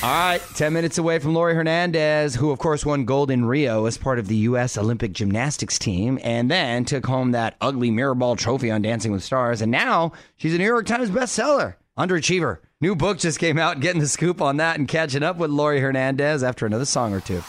All 0.00 0.08
right, 0.08 0.40
10 0.54 0.72
minutes 0.72 0.96
away 0.98 1.18
from 1.18 1.34
Laurie 1.34 1.56
Hernandez, 1.56 2.36
who, 2.36 2.52
of 2.52 2.60
course, 2.60 2.86
won 2.86 3.04
gold 3.04 3.32
in 3.32 3.44
Rio 3.44 3.86
as 3.86 3.98
part 3.98 4.20
of 4.20 4.28
the 4.28 4.36
U.S. 4.36 4.78
Olympic 4.78 5.12
gymnastics 5.12 5.76
team, 5.76 6.20
and 6.22 6.48
then 6.48 6.84
took 6.84 7.04
home 7.04 7.32
that 7.32 7.56
ugly 7.60 7.90
mirror 7.90 8.14
ball 8.14 8.36
trophy 8.36 8.70
on 8.70 8.80
Dancing 8.80 9.10
with 9.10 9.24
Stars. 9.24 9.60
And 9.60 9.72
now 9.72 10.12
she's 10.36 10.54
a 10.54 10.58
New 10.58 10.64
York 10.64 10.86
Times 10.86 11.10
bestseller. 11.10 11.74
Underachiever. 11.98 12.58
New 12.80 12.94
book 12.94 13.18
just 13.18 13.40
came 13.40 13.58
out, 13.58 13.80
getting 13.80 14.00
the 14.00 14.06
scoop 14.06 14.40
on 14.40 14.58
that 14.58 14.78
and 14.78 14.86
catching 14.86 15.24
up 15.24 15.36
with 15.36 15.50
Laurie 15.50 15.80
Hernandez 15.80 16.44
after 16.44 16.64
another 16.64 16.84
song 16.84 17.12
or 17.12 17.20
two. 17.20 17.42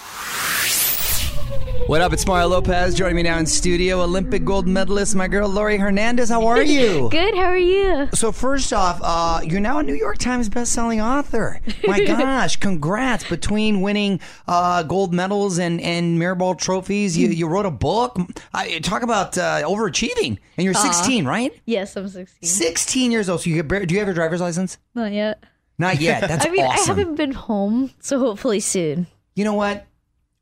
What 1.90 2.02
up? 2.02 2.14
It's 2.14 2.28
Mario 2.28 2.50
Lopez 2.50 2.94
joining 2.94 3.16
me 3.16 3.24
now 3.24 3.40
in 3.40 3.48
studio. 3.48 4.04
Olympic 4.04 4.46
gold 4.46 4.68
medalist, 4.68 5.16
my 5.16 5.28
girl 5.28 5.50
Laurie 5.50 5.78
Hernandez. 5.78 6.30
How 6.30 6.46
are 6.46 6.62
you? 6.62 7.10
Good. 7.12 7.34
How 7.34 7.46
are 7.46 7.58
you? 7.58 8.08
So 8.14 8.32
first 8.32 8.72
off, 8.74 9.00
uh, 9.02 9.42
you're 9.44 9.60
now 9.60 9.80
a 9.80 9.84
New 9.84 9.96
York 9.96 10.20
Times 10.20 10.50
bestselling 10.50 11.04
author. 11.04 11.60
My 11.88 12.00
gosh, 12.06 12.58
congrats! 12.58 13.28
Between 13.28 13.82
winning 13.82 14.20
uh, 14.48 14.84
gold 14.84 15.16
medals 15.16 15.58
and 15.58 15.82
and 15.82 16.22
Mirrorball 16.22 16.60
trophies, 16.60 17.18
you, 17.18 17.30
you 17.30 17.48
wrote 17.48 17.66
a 17.66 17.72
book. 17.72 18.20
I, 18.54 18.78
talk 18.82 19.02
about 19.02 19.36
uh, 19.40 19.64
overachieving, 19.64 20.38
and 20.58 20.66
you're 20.66 20.76
16, 20.76 21.26
right? 21.26 21.52
Yes, 21.66 21.98
I'm 21.98 22.08
16. 22.08 22.48
16 22.48 23.12
years 23.12 23.30
old. 23.30 23.42
So 23.42 23.50
you 23.50 23.64
get, 23.64 23.88
do 23.88 23.96
you 23.96 24.00
have 24.00 24.08
your 24.08 24.14
driver's 24.14 24.42
license? 24.42 24.78
Not 24.94 25.12
yet. 25.12 25.44
Not 25.80 26.00
yet. 26.00 26.22
That's 26.28 26.46
I 26.46 26.50
mean, 26.50 26.66
awesome. 26.66 26.98
I 26.98 27.00
haven't 27.00 27.16
been 27.16 27.32
home, 27.32 27.90
so 28.00 28.20
hopefully 28.20 28.60
soon. 28.60 29.08
You 29.34 29.44
know 29.44 29.56
what? 29.56 29.88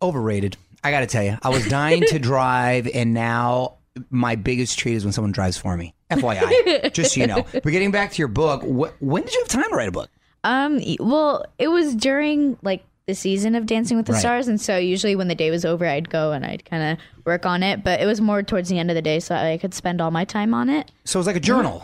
Overrated. 0.02 0.58
I 0.84 0.92
got 0.92 1.02
to 1.02 1.08
tell 1.08 1.24
you, 1.24 1.38
I 1.42 1.50
was 1.50 1.68
dying 1.68 2.04
to 2.08 2.20
drive, 2.32 2.88
and 2.94 3.14
now 3.14 3.76
my 4.10 4.36
biggest 4.36 4.78
treat 4.78 4.96
is 4.96 5.04
when 5.04 5.12
someone 5.14 5.32
drives 5.32 5.58
for 5.58 5.76
me. 5.76 5.94
FYI, 6.12 6.94
just 6.94 7.14
so 7.16 7.22
you 7.22 7.28
know. 7.28 7.46
But 7.52 7.66
getting 7.66 7.92
back 7.92 8.12
to 8.14 8.18
your 8.20 8.28
book, 8.28 8.62
wh- 8.62 9.02
when 9.02 9.24
did 9.24 9.34
you 9.34 9.40
have 9.42 9.48
time 9.50 9.70
to 9.70 9.76
write 9.76 9.90
a 9.90 9.92
book? 9.92 10.10
Um, 10.44 10.80
well, 11.00 11.46
it 11.58 11.68
was 11.68 11.96
during 11.96 12.58
like 12.62 12.84
the 13.08 13.16
season 13.16 13.56
of 13.56 13.66
Dancing 13.66 13.98
with 13.98 14.06
the 14.06 14.14
Right. 14.14 14.20
Stars, 14.20 14.48
and 14.48 14.62
so 14.62 14.78
usually 14.78 15.16
when 15.16 15.28
the 15.28 15.36
day 15.36 15.50
was 15.50 15.66
over, 15.66 15.86
I'd 15.86 16.10
go 16.10 16.32
and 16.32 16.46
I'd 16.46 16.64
kind 16.66 16.84
of 16.94 17.26
work 17.26 17.46
on 17.46 17.64
it. 17.64 17.84
But 17.84 18.00
it 18.00 18.06
was 18.06 18.22
more 18.22 18.44
towards 18.44 18.70
the 18.70 18.80
end 18.80 18.90
of 18.92 18.96
the 18.96 19.02
day, 19.02 19.20
so 19.20 19.36
I 19.36 19.58
could 19.58 19.74
spend 19.74 20.00
all 20.00 20.12
my 20.12 20.24
time 20.26 20.54
on 20.54 20.70
it. 20.70 20.92
So 21.04 21.20
it's 21.20 21.28
like 21.28 21.36
a 21.36 21.42
journal. 21.42 21.84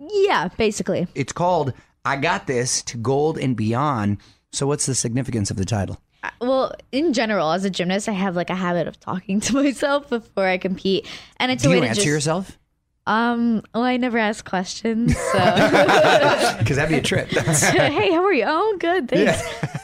Yeah, 0.00 0.48
basically. 0.56 1.06
It's 1.14 1.32
called 1.32 1.72
"I 2.04 2.16
Got 2.16 2.46
This 2.48 2.82
to 2.84 2.96
Gold 2.96 3.38
and 3.38 3.54
Beyond." 3.56 4.18
So 4.52 4.66
what's 4.66 4.86
the 4.86 4.94
significance 4.94 5.50
of 5.50 5.56
the 5.56 5.64
title? 5.64 6.00
Well, 6.40 6.74
in 6.92 7.12
general, 7.12 7.52
as 7.52 7.64
a 7.64 7.70
gymnast, 7.70 8.08
I 8.08 8.12
have 8.12 8.36
like 8.36 8.50
a 8.50 8.54
habit 8.54 8.86
of 8.86 8.98
talking 9.00 9.40
to 9.48 9.54
myself 9.54 10.08
before 10.08 10.46
I 10.46 10.58
compete, 10.58 11.06
and 11.38 11.50
it's 11.52 11.62
Do 11.62 11.68
a 11.68 11.72
way 11.72 11.76
you 11.76 11.82
to 11.82 11.88
answer 11.88 12.00
just, 12.00 12.06
yourself? 12.06 12.58
Um, 13.04 13.62
well, 13.74 13.82
I 13.82 13.96
never 13.96 14.18
ask 14.18 14.44
questions, 14.48 15.16
so. 15.32 15.38
Because 16.58 16.76
that'd 16.76 16.90
be 16.90 16.98
a 16.98 17.02
trip. 17.02 17.28
hey, 17.28 18.12
how 18.12 18.22
are 18.24 18.32
you? 18.32 18.44
Oh, 18.46 18.76
good, 18.78 19.08
thanks. 19.08 19.42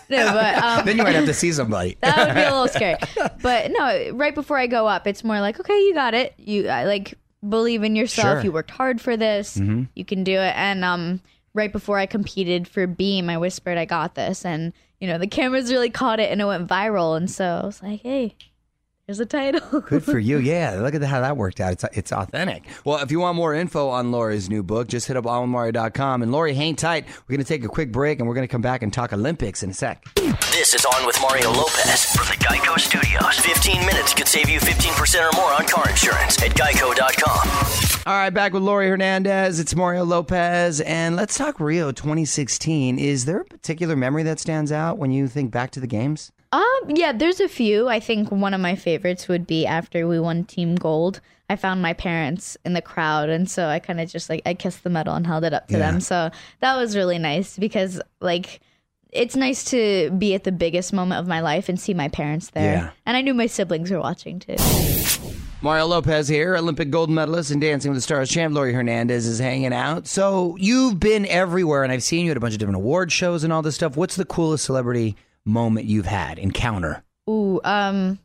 No, 0.09 0.33
but 0.33 0.62
um, 0.62 0.87
then 0.87 0.97
you 0.97 1.02
might 1.02 1.14
have 1.16 1.25
to 1.26 1.35
see 1.35 1.50
somebody. 1.52 1.97
that 2.02 2.28
would 2.28 2.35
be 2.35 2.40
a 2.42 2.50
little 2.52 2.68
scary. 2.68 2.97
But 3.42 3.73
no, 3.73 4.11
right 4.14 4.35
before 4.35 4.57
I 4.59 4.68
go 4.68 4.87
up, 4.87 5.07
it's 5.09 5.25
more 5.25 5.40
like, 5.40 5.59
okay, 5.59 5.76
you 5.76 5.92
got 5.95 6.14
it. 6.14 6.35
You 6.38 6.68
I, 6.68 6.85
like 6.85 7.14
believe 7.49 7.83
in 7.83 7.97
yourself. 7.97 8.37
Sure. 8.38 8.45
You 8.45 8.52
worked 8.52 8.71
hard 8.71 9.00
for 9.00 9.16
this. 9.16 9.57
Mhm. 9.57 9.88
You 9.97 10.04
can 10.04 10.23
do 10.25 10.33
it. 10.35 10.54
And 10.57 10.85
um, 10.85 11.21
right 11.52 11.73
before 11.73 11.99
I 11.99 12.07
competed 12.07 12.68
for 12.68 12.87
Beam, 12.87 13.28
I 13.28 13.38
whispered, 13.38 13.76
"I 13.76 13.85
got 13.85 14.14
this," 14.14 14.45
and 14.45 14.73
you 15.00 15.07
know 15.09 15.19
the 15.19 15.26
cameras 15.26 15.71
really 15.73 15.90
caught 15.90 16.21
it, 16.21 16.31
and 16.31 16.40
it 16.40 16.45
went 16.45 16.69
viral. 16.69 17.17
And 17.17 17.31
so 17.31 17.45
I 17.62 17.67
was 17.67 17.83
like, 17.83 18.00
hey, 18.02 18.35
there's 19.07 19.21
a 19.21 19.26
title. 19.26 19.81
Good 19.81 20.05
for 20.05 20.19
you. 20.19 20.38
Yeah, 20.49 20.78
look 20.81 20.95
at 20.95 21.02
how 21.02 21.21
that 21.23 21.37
worked 21.37 21.61
out. 21.61 21.73
It's 21.73 21.85
it's 21.93 22.12
authentic. 22.12 22.64
Well, 22.85 22.99
if 23.02 23.11
you 23.11 23.21
want 23.21 23.37
more 23.37 23.55
info 23.55 23.88
on 23.88 24.12
Laurie's 24.12 24.49
new 24.50 24.62
book, 24.62 24.88
just 24.88 25.07
hit 25.09 25.17
up 25.17 25.25
onwithmario.com. 25.25 26.23
And 26.23 26.31
Laurie, 26.33 26.55
hang 26.55 26.76
tight. 26.76 27.07
We're 27.26 27.37
going 27.37 27.45
to 27.45 27.49
take 27.49 27.64
a 27.64 27.69
quick 27.69 27.90
break, 27.90 28.19
and 28.19 28.28
we're 28.28 28.35
going 28.35 28.47
to 28.47 28.52
come 28.52 28.61
back 28.62 28.83
and 28.83 28.93
talk 28.93 29.12
Olympics 29.12 29.62
in 29.62 29.71
a 29.71 29.75
sec. 29.75 30.05
This 30.14 30.75
is 30.75 30.85
On 30.85 31.07
with 31.07 31.19
Mario 31.23 31.50
Lopez 31.52 32.05
from 32.05 32.26
the 32.26 32.45
Geico 32.45 32.78
Studios. 32.78 33.38
15 33.38 33.87
minutes 33.87 34.12
could 34.14 34.28
save 34.28 34.49
you 34.49 34.61
15% 34.61 35.33
or 35.33 35.37
more 35.37 35.52
on 35.52 35.67
car 35.67 35.88
insurance 35.88 36.43
at 36.43 36.50
geico.com. 36.52 37.88
All 38.09 38.15
right, 38.15 38.31
back 38.31 38.55
with 38.55 38.62
Laurie 38.62 38.88
Hernandez. 38.88 39.61
It's 39.61 39.75
Mario 39.75 40.03
Lopez, 40.03 40.81
and 40.81 41.15
let's 41.15 41.37
talk 41.37 41.61
Rio 41.61 41.93
2016. 41.93 42.99
Is 42.99 43.27
there 43.27 43.41
a 43.41 43.45
particular 43.45 43.97
memory 43.97 44.23
that 44.23 44.41
stands 44.41 44.73
out 44.73 44.97
when 44.97 45.11
you 45.12 45.29
think 45.29 45.50
back 45.50 45.73
to 45.73 45.81
the 45.81 45.87
games? 45.87 46.33
Um, 46.50 46.62
yeah, 46.88 47.12
there's 47.12 47.38
a 47.38 47.49
few. 47.49 47.87
I 47.91 48.00
think 48.00 48.33
one 48.33 48.55
of 48.55 48.62
my 48.62 48.77
favorites 48.77 49.29
would 49.29 49.47
be 49.47 49.67
after 49.67 50.09
we 50.09 50.19
won 50.19 50.45
Team 50.45 50.75
Gold. 50.77 51.21
I 51.50 51.57
found 51.57 51.83
my 51.83 51.93
parents 51.93 52.57
in 52.65 52.73
the 52.73 52.81
crowd, 52.81 53.29
and 53.29 53.50
so 53.50 53.67
I 53.67 53.79
kind 53.79 54.00
of 54.00 54.09
just 54.11 54.31
like 54.31 54.41
I 54.47 54.55
kissed 54.55 54.85
the 54.85 54.91
medal 54.91 55.12
and 55.15 55.27
held 55.27 55.45
it 55.45 55.53
up 55.53 55.67
to 55.69 55.75
Yeah. 55.75 55.91
them. 55.91 56.00
So 56.00 56.31
that 56.61 56.77
was 56.79 56.97
really 56.97 57.19
nice 57.19 57.59
because 57.59 58.00
like 58.23 58.61
it's 59.12 59.37
nice 59.37 59.65
to 59.65 60.11
be 60.12 60.33
at 60.33 60.45
the 60.45 60.53
biggest 60.53 60.95
moment 60.95 61.21
of 61.21 61.27
my 61.27 61.41
life 61.41 61.69
and 61.69 61.79
see 61.79 61.93
my 61.93 62.09
parents 62.09 62.49
there. 62.53 62.73
Yeah. 62.73 62.91
And 63.05 63.19
I 63.19 63.21
knew 63.21 63.35
my 63.35 63.47
siblings 63.49 63.91
were 63.91 64.00
watching 64.00 64.38
too. 64.38 64.57
Mario 65.61 65.87
Lopez 65.87 66.29
here, 66.29 66.57
Olympic 66.57 66.88
gold 66.91 67.11
medalist 67.11 67.50
and 67.50 67.61
Dancing 67.61 67.91
with 67.91 67.97
the 67.99 68.03
Stars 68.03 68.31
champ. 68.31 68.55
Laurie 68.55 68.73
Hernandez 68.73 69.27
is 69.27 69.41
hanging 69.41 69.73
out. 69.73 70.07
So 70.07 70.57
you've 70.59 71.00
been 71.00 71.27
everywhere, 71.27 71.83
and 71.83 71.93
I've 71.93 72.05
seen 72.05 72.25
you 72.27 72.31
at 72.31 72.37
a 72.37 72.41
bunch 72.41 72.55
of 72.55 72.61
different 72.61 72.77
award 72.77 73.11
shows 73.11 73.43
and 73.43 73.53
all 73.53 73.61
this 73.62 73.75
stuff. 73.75 73.97
What's 73.97 74.15
the 74.15 74.25
coolest 74.25 74.65
celebrity 74.65 75.17
moment 75.45 75.87
you've 75.87 76.07
had, 76.07 76.38
encounter? 76.38 77.03
Ooh, 77.29 77.61
um, 77.65 78.21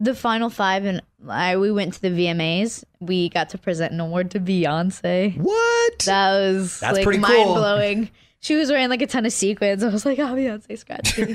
the 0.00 0.14
final 0.14 0.50
five, 0.50 0.84
and 0.84 1.02
I 1.28 1.56
we 1.56 1.70
went 1.70 1.94
to 1.94 2.02
the 2.02 2.10
VMAs. 2.10 2.82
We 2.98 3.28
got 3.28 3.50
to 3.50 3.58
present 3.58 3.92
an 3.92 4.00
award 4.00 4.32
to 4.32 4.40
Beyonce. 4.40 5.36
What? 5.38 5.98
That 6.00 6.32
was 6.32 6.80
That's 6.80 6.96
like 6.96 7.04
pretty 7.04 7.22
cool. 7.22 7.28
mind 7.28 7.54
blowing. 7.54 8.10
She 8.46 8.54
was 8.54 8.70
wearing 8.70 8.88
like 8.90 9.02
a 9.02 9.08
ton 9.08 9.26
of 9.26 9.32
sequins. 9.32 9.82
I 9.82 9.88
was 9.88 10.06
like, 10.06 10.20
oh, 10.20 10.26
Beyonce 10.26 10.78
scratched 10.78 11.18
me. 11.18 11.24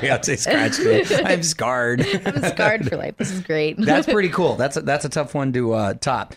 Beyonce 0.00 0.38
scratched 0.38 0.80
me. 0.80 1.04
I'm 1.30 1.42
scarred. 1.42 2.00
I'm 2.24 2.42
scarred 2.44 2.88
for 2.88 2.96
life. 2.96 3.18
This 3.18 3.30
is 3.30 3.42
great. 3.42 3.76
That's 3.78 4.06
pretty 4.06 4.30
cool. 4.30 4.56
That's 4.56 4.78
a, 4.78 4.80
that's 4.80 5.04
a 5.04 5.10
tough 5.10 5.34
one 5.34 5.52
to 5.52 5.74
uh, 5.74 5.94
top. 6.00 6.32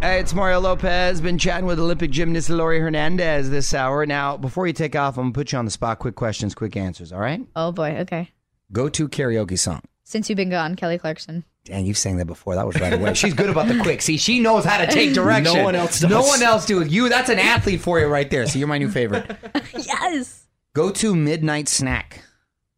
Hey, 0.00 0.20
it's 0.20 0.32
Mario 0.32 0.60
Lopez. 0.60 1.20
Been 1.20 1.38
chatting 1.38 1.66
with 1.66 1.80
Olympic 1.80 2.12
gymnast 2.12 2.50
Laurie 2.50 2.78
Hernandez 2.78 3.50
this 3.50 3.74
hour. 3.74 4.06
Now, 4.06 4.36
before 4.36 4.68
you 4.68 4.72
take 4.72 4.94
off, 4.94 5.18
I'm 5.18 5.24
gonna 5.24 5.32
put 5.32 5.50
you 5.50 5.58
on 5.58 5.64
the 5.64 5.72
spot. 5.72 5.98
Quick 5.98 6.14
questions, 6.14 6.54
quick 6.54 6.76
answers. 6.76 7.12
All 7.12 7.18
right? 7.18 7.44
Oh 7.56 7.72
boy. 7.72 7.96
Okay. 8.02 8.30
Go 8.70 8.88
to 8.90 9.08
karaoke 9.08 9.58
song. 9.58 9.82
Since 10.04 10.30
you've 10.30 10.36
been 10.36 10.50
gone, 10.50 10.76
Kelly 10.76 10.98
Clarkson. 10.98 11.44
Dan, 11.64 11.84
you've 11.84 11.98
sang 11.98 12.16
that 12.16 12.26
before. 12.26 12.54
That 12.54 12.66
was 12.66 12.80
right 12.80 12.92
away. 12.92 13.14
She's 13.14 13.34
good 13.34 13.50
about 13.50 13.68
the 13.68 13.78
quick. 13.80 14.00
See, 14.02 14.16
she 14.16 14.40
knows 14.40 14.64
how 14.64 14.78
to 14.78 14.86
take 14.92 15.12
direction. 15.12 15.54
No 15.54 15.64
one 15.64 15.74
else 15.74 16.00
does. 16.00 16.10
No 16.10 16.22
one 16.22 16.42
else 16.42 16.64
do 16.64 16.80
it. 16.80 16.90
You, 16.90 17.08
that's 17.08 17.28
an 17.28 17.38
athlete 17.38 17.80
for 17.80 18.00
you 18.00 18.06
right 18.06 18.30
there. 18.30 18.46
So 18.46 18.58
you're 18.58 18.68
my 18.68 18.78
new 18.78 18.90
favorite. 18.90 19.30
yes. 19.74 20.46
Go 20.72 20.90
to 20.90 21.14
midnight 21.14 21.68
snack. 21.68 22.24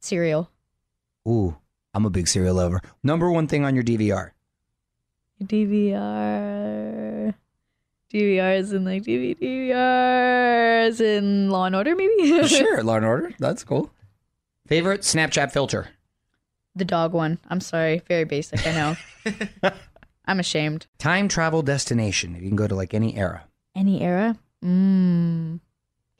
Cereal. 0.01 0.51
Ooh, 1.29 1.57
I'm 1.95 2.05
a 2.05 2.11
big 2.11 2.27
cereal 2.27 2.57
lover. 2.57 2.81
Number 3.03 3.31
one 3.31 3.47
thing 3.47 3.65
on 3.65 3.75
your 3.75 3.85
DVR. 3.85 4.33
DVR. 5.43 7.35
DVRs 8.13 8.73
in 8.75 8.85
like 8.85 9.03
DVD 9.05 9.39
DVRs 9.39 11.01
in 11.01 11.51
Law 11.51 11.65
and 11.65 11.77
Order, 11.77 11.97
maybe. 11.97 12.47
sure, 12.49 12.83
Law 12.83 12.97
and 12.97 13.07
Order. 13.07 13.33
That's 13.39 13.65
cool. 13.65 13.91
Favorite 14.67 15.01
Snapchat 15.01 15.53
filter. 15.53 15.89
The 16.75 16.85
dog 16.85 17.13
one. 17.13 17.39
I'm 17.49 17.61
sorry. 17.61 18.03
Very 18.09 18.25
basic. 18.25 18.67
I 18.67 18.73
know. 18.73 19.71
I'm 20.25 20.41
ashamed. 20.41 20.87
Time 20.99 21.29
travel 21.29 21.63
destination. 21.63 22.35
You 22.35 22.49
can 22.49 22.57
go 22.57 22.67
to 22.67 22.75
like 22.75 22.95
any 22.95 23.17
era. 23.17 23.45
Any 23.75 24.01
era? 24.03 24.37
Mm. 24.65 25.61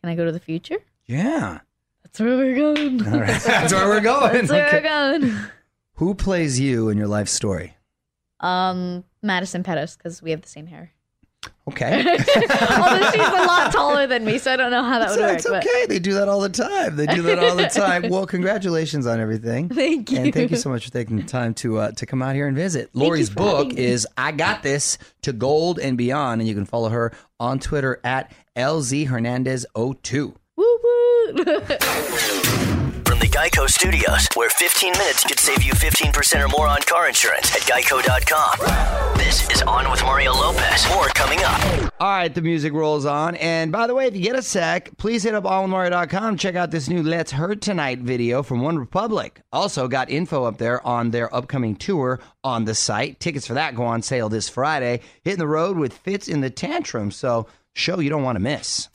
Can 0.01 0.11
I 0.11 0.15
go 0.15 0.25
to 0.25 0.33
the 0.33 0.41
future? 0.41 0.79
Yeah. 1.07 1.61
That's 2.03 2.21
where 2.21 2.37
we're 2.37 2.57
going. 2.57 3.07
All 3.07 3.21
right. 3.21 3.41
That's 3.47 3.73
where 3.73 3.89
we're 3.89 4.01
going. 4.15 4.33
That's 4.33 4.51
where 4.51 4.67
Okay. 4.69 4.77
we're 4.83 5.19
going. 5.21 5.37
Who 5.95 6.15
plays 6.15 6.59
you 6.59 6.89
in 6.89 6.99
your 6.99 7.07
life 7.07 7.29
story? 7.29 7.77
Um, 8.41 9.05
Madison 9.23 9.63
Pettis, 9.63 9.97
because 9.97 10.21
we 10.21 10.33
have 10.33 10.43
the 10.43 10.49
same 10.49 10.67
hair. 10.67 10.91
Okay. 11.69 12.01
Although 12.01 13.11
she's 13.13 13.21
a 13.21 13.45
lot 13.47 13.73
taller 13.73 14.07
than 14.09 14.25
me, 14.25 14.39
so 14.39 14.53
I 14.53 14.57
don't 14.57 14.73
know 14.73 14.83
how 14.83 14.99
that 14.99 15.11
would 15.11 15.19
That's 15.19 15.49
work. 15.49 15.65
It's 15.65 15.69
okay. 15.69 15.87
They 15.87 16.01
do 16.01 16.15
that 16.15 16.29
all 16.29 16.41
the 16.41 16.49
time. 16.49 16.97
They 16.97 17.07
do 17.07 17.23
that 17.23 17.39
all 17.39 17.55
the 17.55 17.67
time. 17.67 18.09
Well, 18.09 18.27
congratulations 18.27 19.07
on 19.07 19.21
everything. 19.21 19.69
Thank 19.73 20.11
you. 20.11 20.19
And 20.19 20.35
thank 20.35 20.51
you 20.51 20.57
so 20.57 20.71
much 20.71 20.85
for 20.87 20.91
taking 20.93 21.17
the 21.17 21.23
time 21.23 21.55
to 21.55 21.79
uh, 21.79 21.93
to 21.93 22.05
come 22.05 22.21
out 22.21 22.35
here 22.35 22.49
and 22.49 22.57
visit. 22.57 22.91
Laurie's 22.95 23.31
book 23.31 23.75
is 23.75 24.07
"I 24.17 24.33
Got 24.33 24.63
This 24.63 24.99
to 25.23 25.33
Gold 25.33 25.79
and 25.79 25.97
Beyond," 25.97 26.41
and 26.41 26.49
you 26.49 26.55
can 26.55 26.67
follow 26.67 26.89
her 26.89 27.13
on 27.39 27.59
Twitter 27.59 28.01
at 28.05 28.33
lz 28.57 29.07
hernandez 29.07 29.65
02 29.75 30.35
Woo 30.57 30.79
woo. 30.83 31.45
Geico 33.33 33.67
Studios, 33.67 34.29
where 34.35 34.51
15 34.51 34.93
minutes 34.93 35.25
could 35.25 35.41
save 35.41 35.63
you 35.63 35.73
15% 35.73 36.45
or 36.45 36.49
more 36.49 36.69
on 36.69 36.83
car 36.83 37.09
insurance 37.09 37.51
at 37.57 37.63
geico.com. 37.63 39.17
This 39.17 39.49
is 39.49 39.63
On 39.63 39.91
with 39.91 40.03
Mario 40.03 40.35
Lopez. 40.35 40.87
More 40.91 41.07
coming 41.07 41.39
up. 41.43 41.91
All 41.99 42.11
right, 42.11 42.35
the 42.35 42.43
music 42.43 42.75
rolls 42.75 43.07
on. 43.07 43.37
And 43.37 43.73
by 43.73 43.87
the 43.87 43.95
way, 43.95 44.05
if 44.05 44.15
you 44.15 44.21
get 44.21 44.37
a 44.37 44.43
sec, 44.43 44.95
please 44.99 45.23
hit 45.23 45.35
up 45.35 45.45
onwithmario.com. 45.45 46.37
Check 46.37 46.57
out 46.57 46.73
this 46.73 46.91
new 46.91 47.03
Let's 47.03 47.33
Hurt 47.33 47.63
Tonight 47.63 48.01
video 48.01 48.43
from 48.43 48.61
One 48.61 48.79
Republic. 48.79 49.41
Also, 49.51 49.89
got 49.89 50.11
info 50.11 50.45
up 50.45 50.59
there 50.59 50.87
on 50.87 51.11
their 51.11 51.35
upcoming 51.35 51.75
tour 51.75 52.21
on 52.45 52.67
the 52.67 52.75
site. 52.75 53.19
Tickets 53.19 53.47
for 53.47 53.55
that 53.55 53.75
go 53.75 53.85
on 53.85 54.03
sale 54.03 54.29
this 54.29 54.51
Friday. 54.51 55.01
Hitting 55.25 55.39
the 55.39 55.47
road 55.47 55.79
with 55.79 55.95
Fitz 55.95 56.29
and 56.29 56.45
the 56.45 56.51
Tantrums. 56.51 57.17
So, 57.17 57.47
show 57.73 57.99
you 57.99 58.11
don't 58.11 58.25
want 58.25 58.37
to 58.37 58.43
miss. 58.43 58.91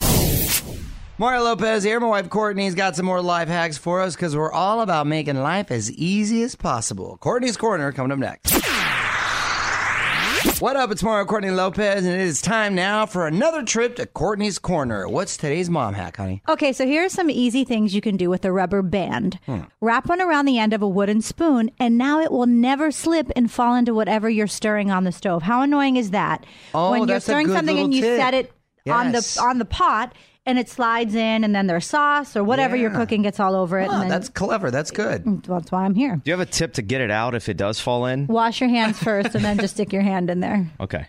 Mario 1.20 1.42
Lopez 1.42 1.82
here. 1.82 1.98
My 1.98 2.06
wife 2.06 2.30
Courtney's 2.30 2.76
got 2.76 2.94
some 2.94 3.04
more 3.04 3.20
life 3.20 3.48
hacks 3.48 3.76
for 3.76 4.00
us 4.00 4.14
because 4.14 4.36
we're 4.36 4.52
all 4.52 4.82
about 4.82 5.08
making 5.08 5.34
life 5.34 5.72
as 5.72 5.90
easy 5.90 6.44
as 6.44 6.54
possible. 6.54 7.18
Courtney's 7.20 7.56
Corner 7.56 7.90
coming 7.90 8.12
up 8.12 8.20
next. 8.20 8.52
What 10.60 10.76
up? 10.76 10.92
It's 10.92 11.02
Mario 11.02 11.24
Courtney 11.24 11.50
Lopez, 11.50 12.04
and 12.04 12.14
it 12.14 12.20
is 12.20 12.40
time 12.40 12.76
now 12.76 13.04
for 13.04 13.26
another 13.26 13.64
trip 13.64 13.96
to 13.96 14.06
Courtney's 14.06 14.60
Corner. 14.60 15.08
What's 15.08 15.36
today's 15.36 15.68
mom 15.68 15.94
hack, 15.94 16.16
honey? 16.18 16.40
Okay, 16.48 16.72
so 16.72 16.86
here 16.86 17.04
are 17.04 17.08
some 17.08 17.30
easy 17.30 17.64
things 17.64 17.96
you 17.96 18.00
can 18.00 18.16
do 18.16 18.30
with 18.30 18.44
a 18.44 18.52
rubber 18.52 18.82
band. 18.82 19.40
Hmm. 19.46 19.62
Wrap 19.80 20.08
one 20.08 20.20
around 20.20 20.46
the 20.46 20.58
end 20.58 20.72
of 20.72 20.82
a 20.82 20.88
wooden 20.88 21.20
spoon, 21.20 21.72
and 21.80 21.98
now 21.98 22.20
it 22.20 22.30
will 22.30 22.46
never 22.46 22.92
slip 22.92 23.32
and 23.34 23.50
fall 23.50 23.74
into 23.74 23.92
whatever 23.92 24.30
you're 24.30 24.46
stirring 24.46 24.92
on 24.92 25.02
the 25.02 25.12
stove. 25.12 25.42
How 25.42 25.62
annoying 25.62 25.96
is 25.96 26.12
that? 26.12 26.46
Oh, 26.72 26.92
when 26.92 27.08
you're 27.08 27.18
stirring 27.18 27.48
something 27.48 27.76
and 27.76 27.92
you 27.92 28.02
tip. 28.02 28.20
set 28.20 28.34
it 28.34 28.52
on 28.88 29.10
the 29.10 29.40
on 29.42 29.58
the 29.58 29.64
pot 29.64 30.14
and 30.48 30.58
it 30.58 30.66
slides 30.66 31.14
in 31.14 31.44
and 31.44 31.54
then 31.54 31.66
there's 31.66 31.84
sauce 31.84 32.34
or 32.34 32.42
whatever 32.42 32.74
you're 32.74 32.90
cooking 32.90 33.20
gets 33.20 33.38
all 33.38 33.54
over 33.54 33.78
it. 33.78 33.88
Oh, 33.88 33.92
and 33.92 34.02
then, 34.04 34.08
that's 34.08 34.30
clever. 34.30 34.70
That's 34.70 34.90
good. 34.90 35.42
that's 35.44 35.70
why 35.70 35.84
I'm 35.84 35.94
here. 35.94 36.16
Do 36.16 36.22
you 36.24 36.32
have 36.32 36.40
a 36.40 36.50
tip 36.50 36.72
to 36.74 36.82
get 36.82 37.02
it 37.02 37.10
out 37.10 37.34
if 37.34 37.50
it 37.50 37.58
does 37.58 37.78
fall 37.78 38.06
in? 38.06 38.26
Wash 38.28 38.62
your 38.62 38.70
hands 38.70 38.98
first 38.98 39.34
and 39.34 39.44
then 39.44 39.58
just 39.58 39.74
stick 39.74 39.92
your 39.92 40.00
hand 40.02 40.30
in 40.30 40.40
there. 40.40 40.66
Okay. 40.80 41.04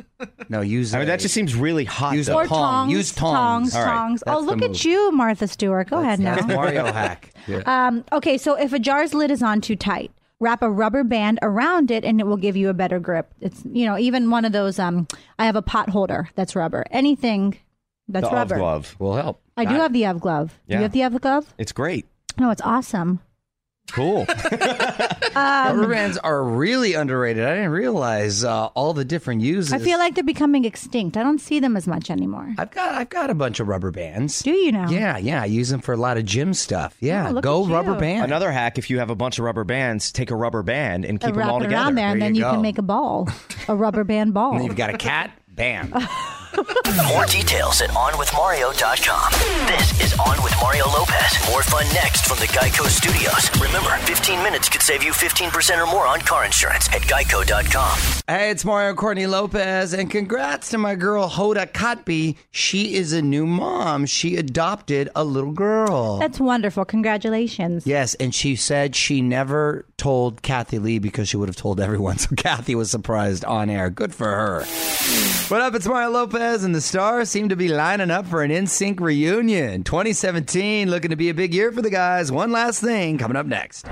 No, 0.50 0.60
use. 0.60 0.94
I 0.94 0.98
mean, 1.00 1.08
that 1.08 1.22
just 1.22 1.34
seems 1.34 1.56
really 1.56 1.86
hot. 1.86 2.14
Use 2.16 2.28
though. 2.28 2.36
Or 2.36 2.46
tongs. 2.48 2.92
Use 2.92 3.14
tongs. 3.14 3.72
Tongs. 3.72 3.76
All 3.76 3.84
right. 3.86 3.92
tongs. 3.94 4.24
That's 4.26 4.38
Oh, 4.38 4.42
look 4.42 4.62
at 4.62 4.84
you, 4.84 5.12
Martha 5.14 5.48
Stewart. 5.48 5.90
Go 5.90 6.00
ahead 6.02 6.20
now. 6.20 6.36
Mario 6.46 6.86
hack. 6.92 7.32
Um, 7.66 8.04
okay, 8.12 8.38
so 8.38 8.56
if 8.56 8.74
a 8.74 8.80
jar's 8.80 9.14
lid 9.14 9.32
is 9.32 9.42
on 9.42 9.62
too 9.62 9.78
tight, 9.78 10.12
wrap 10.42 10.62
a 10.62 10.70
rubber 10.70 11.06
band 11.06 11.40
around 11.42 11.92
it 11.92 12.04
and 12.04 12.20
it 12.20 12.26
will 12.28 12.36
give 12.38 12.58
you 12.58 12.68
a 12.68 12.74
better 12.74 13.00
grip. 13.00 13.32
It's, 13.40 13.64
you 13.72 13.86
know, 13.86 13.98
even 13.98 14.30
one 14.30 14.44
of 14.44 14.52
those, 14.52 14.80
um, 14.80 15.08
I 15.38 15.46
have 15.46 15.56
a 15.56 15.62
pot 15.62 15.90
holder 15.90 16.30
that's 16.36 16.56
rubber. 16.56 16.84
Anything 16.92 17.58
that's 18.10 18.28
the 18.30 18.36
rubber. 18.36 18.56
Ove 18.56 18.60
Glove. 18.60 18.96
Will 19.00 19.16
help. 19.16 19.42
I 19.56 19.66
do 19.66 19.76
have 19.76 19.94
the 19.94 20.06
Ove 20.08 20.20
Glove. 20.20 20.50
Do 20.68 20.74
Yeah. 20.74 20.78
you 20.78 20.84
have 20.84 20.92
the 20.92 21.04
Ove 21.06 21.22
Glove? 21.22 21.54
It's 21.58 21.72
great. 21.72 22.06
No, 22.38 22.50
it's 22.52 22.62
awesome. 22.62 23.20
Cool. 23.92 24.26
Rubber 25.36 25.88
bands 25.88 26.18
are 26.20 26.44
really 26.44 26.94
underrated. 26.94 27.44
I 27.46 27.56
didn't 27.56 27.72
realize 27.72 28.44
uh, 28.44 28.66
all 28.68 28.94
the 28.94 29.04
different 29.06 29.42
uses. 29.42 29.74
I 29.74 29.80
feel 29.80 29.98
like 29.98 30.14
they're 30.16 30.24
becoming 30.24 30.64
extinct. 30.66 31.18
I 31.18 31.24
don't 31.24 31.40
see 31.42 31.60
them 31.60 31.76
as 31.76 31.88
much 31.88 32.12
anymore. 32.12 32.54
I've 32.60 32.70
got 32.72 32.94
I've 32.96 33.10
got 33.10 33.30
a 33.32 33.34
bunch 33.34 33.60
of 33.60 33.68
rubber 33.68 33.90
bands. 33.92 34.42
Do 34.42 34.52
you 34.52 34.72
now? 34.72 34.90
Yeah, 34.92 35.18
yeah. 35.18 35.42
I 35.42 35.46
use 35.46 35.70
them 35.70 35.82
for 35.82 35.94
a 35.94 35.98
lot 35.98 36.18
of 36.18 36.26
gym 36.26 36.54
stuff. 36.54 36.96
Yeah, 37.00 37.30
Oh, 37.30 37.32
look 37.32 37.44
go 37.44 37.64
at 37.64 37.68
you. 37.70 37.74
rubber 37.74 37.96
band. 37.96 38.26
Another 38.26 38.52
hack: 38.52 38.78
if 38.78 38.90
you 38.92 39.00
have 39.00 39.10
a 39.10 39.16
bunch 39.16 39.40
of 39.40 39.46
rubber 39.46 39.64
bands, 39.64 40.12
take 40.12 40.30
a 40.30 40.36
rubber 40.36 40.62
band 40.62 41.04
and 41.06 41.20
keep 41.20 41.30
them 41.30 41.38
wrap 41.40 41.50
all 41.50 41.58
it 41.60 41.64
together. 41.64 41.84
around 41.84 41.96
there, 41.96 42.10
and 42.10 42.22
There 42.22 42.28
then 42.30 42.36
you 42.36 42.46
you 42.46 42.52
can 42.52 42.62
make 42.62 42.78
a 42.78 42.84
ball, 42.84 43.28
a 43.68 43.76
rubber 43.76 44.04
band 44.04 44.34
ball. 44.36 44.52
And 44.52 44.60
then 44.60 44.68
you've 44.68 44.76
got 44.78 44.94
a 44.94 44.98
cat. 44.98 45.32
Bam. 45.48 45.94
More 47.08 47.26
details 47.26 47.82
at 47.82 47.90
onwithmario.com. 47.92 49.32
This 49.68 50.02
is 50.02 50.20
On 50.20 50.42
with 50.44 50.54
Mario 50.62 50.86
Lopez. 50.90 51.38
More 51.52 51.62
fun 51.64 51.86
next 51.94 52.26
from 52.26 52.38
the 52.40 52.48
Geico 52.48 52.88
Studios. 52.88 53.50
Remember, 53.62 53.92
15 54.08 54.42
minutes 54.42 54.68
could 54.68 54.82
save 54.82 55.04
you 55.04 55.12
15% 55.12 55.78
or 55.78 55.86
more 55.86 56.08
on 56.08 56.20
car 56.22 56.46
insurance 56.46 56.88
at 56.90 57.02
geico.com. 57.04 58.00
Hey, 58.28 58.50
it's 58.50 58.66
Mario 58.66 58.96
Courtney 58.96 59.28
Lopez, 59.28 59.94
and 59.94 60.10
congrats 60.10 60.70
to 60.70 60.78
my 60.80 60.96
girl 60.96 61.30
Hoda 61.30 61.72
Kotb. 61.72 62.36
She 62.52 62.96
is 62.96 63.14
a 63.14 63.22
new 63.22 63.46
mom. 63.46 64.06
She 64.08 64.36
adopted 64.36 65.10
a 65.16 65.24
little 65.24 65.52
girl. 65.52 66.18
That's 66.18 66.40
wonderful. 66.40 66.84
Congratulations. 66.86 67.86
Yes, 67.86 68.16
and 68.16 68.34
she 68.34 68.56
said 68.56 68.96
she 68.96 69.22
never 69.22 69.86
told 69.98 70.42
Kathie 70.42 70.80
Lee 70.80 70.98
because 71.00 71.30
she 71.30 71.38
would 71.38 71.50
have 71.50 71.56
told 71.56 71.80
everyone. 71.80 72.10
So 72.20 72.36
Kathie 72.36 72.76
was 72.76 72.92
surprised 72.92 73.46
on 73.46 73.70
air. 73.70 73.90
Good 73.90 74.14
for 74.14 74.26
her. 74.26 74.64
What 75.48 75.62
up? 75.62 75.74
It's 75.74 75.88
Mario 75.88 76.10
Lopez, 76.10 76.39
and 76.40 76.74
the 76.74 76.80
stars 76.80 77.30
seem 77.30 77.50
to 77.50 77.56
be 77.58 77.68
lining 77.68 78.10
up 78.10 78.26
for 78.26 78.44
an 78.44 78.50
NSYNC 78.50 79.02
reunion. 79.02 79.84
2017 79.84 80.90
looking 80.90 81.10
to 81.10 81.18
be 81.18 81.30
a 81.30 81.34
big 81.34 81.54
year 81.54 81.70
for 81.70 81.82
the 81.82 81.90
guys. 81.90 82.32
One 82.32 82.50
last 82.50 82.80
thing 82.80 83.18
coming 83.18 83.36
up 83.36 83.46
next. 83.46 83.86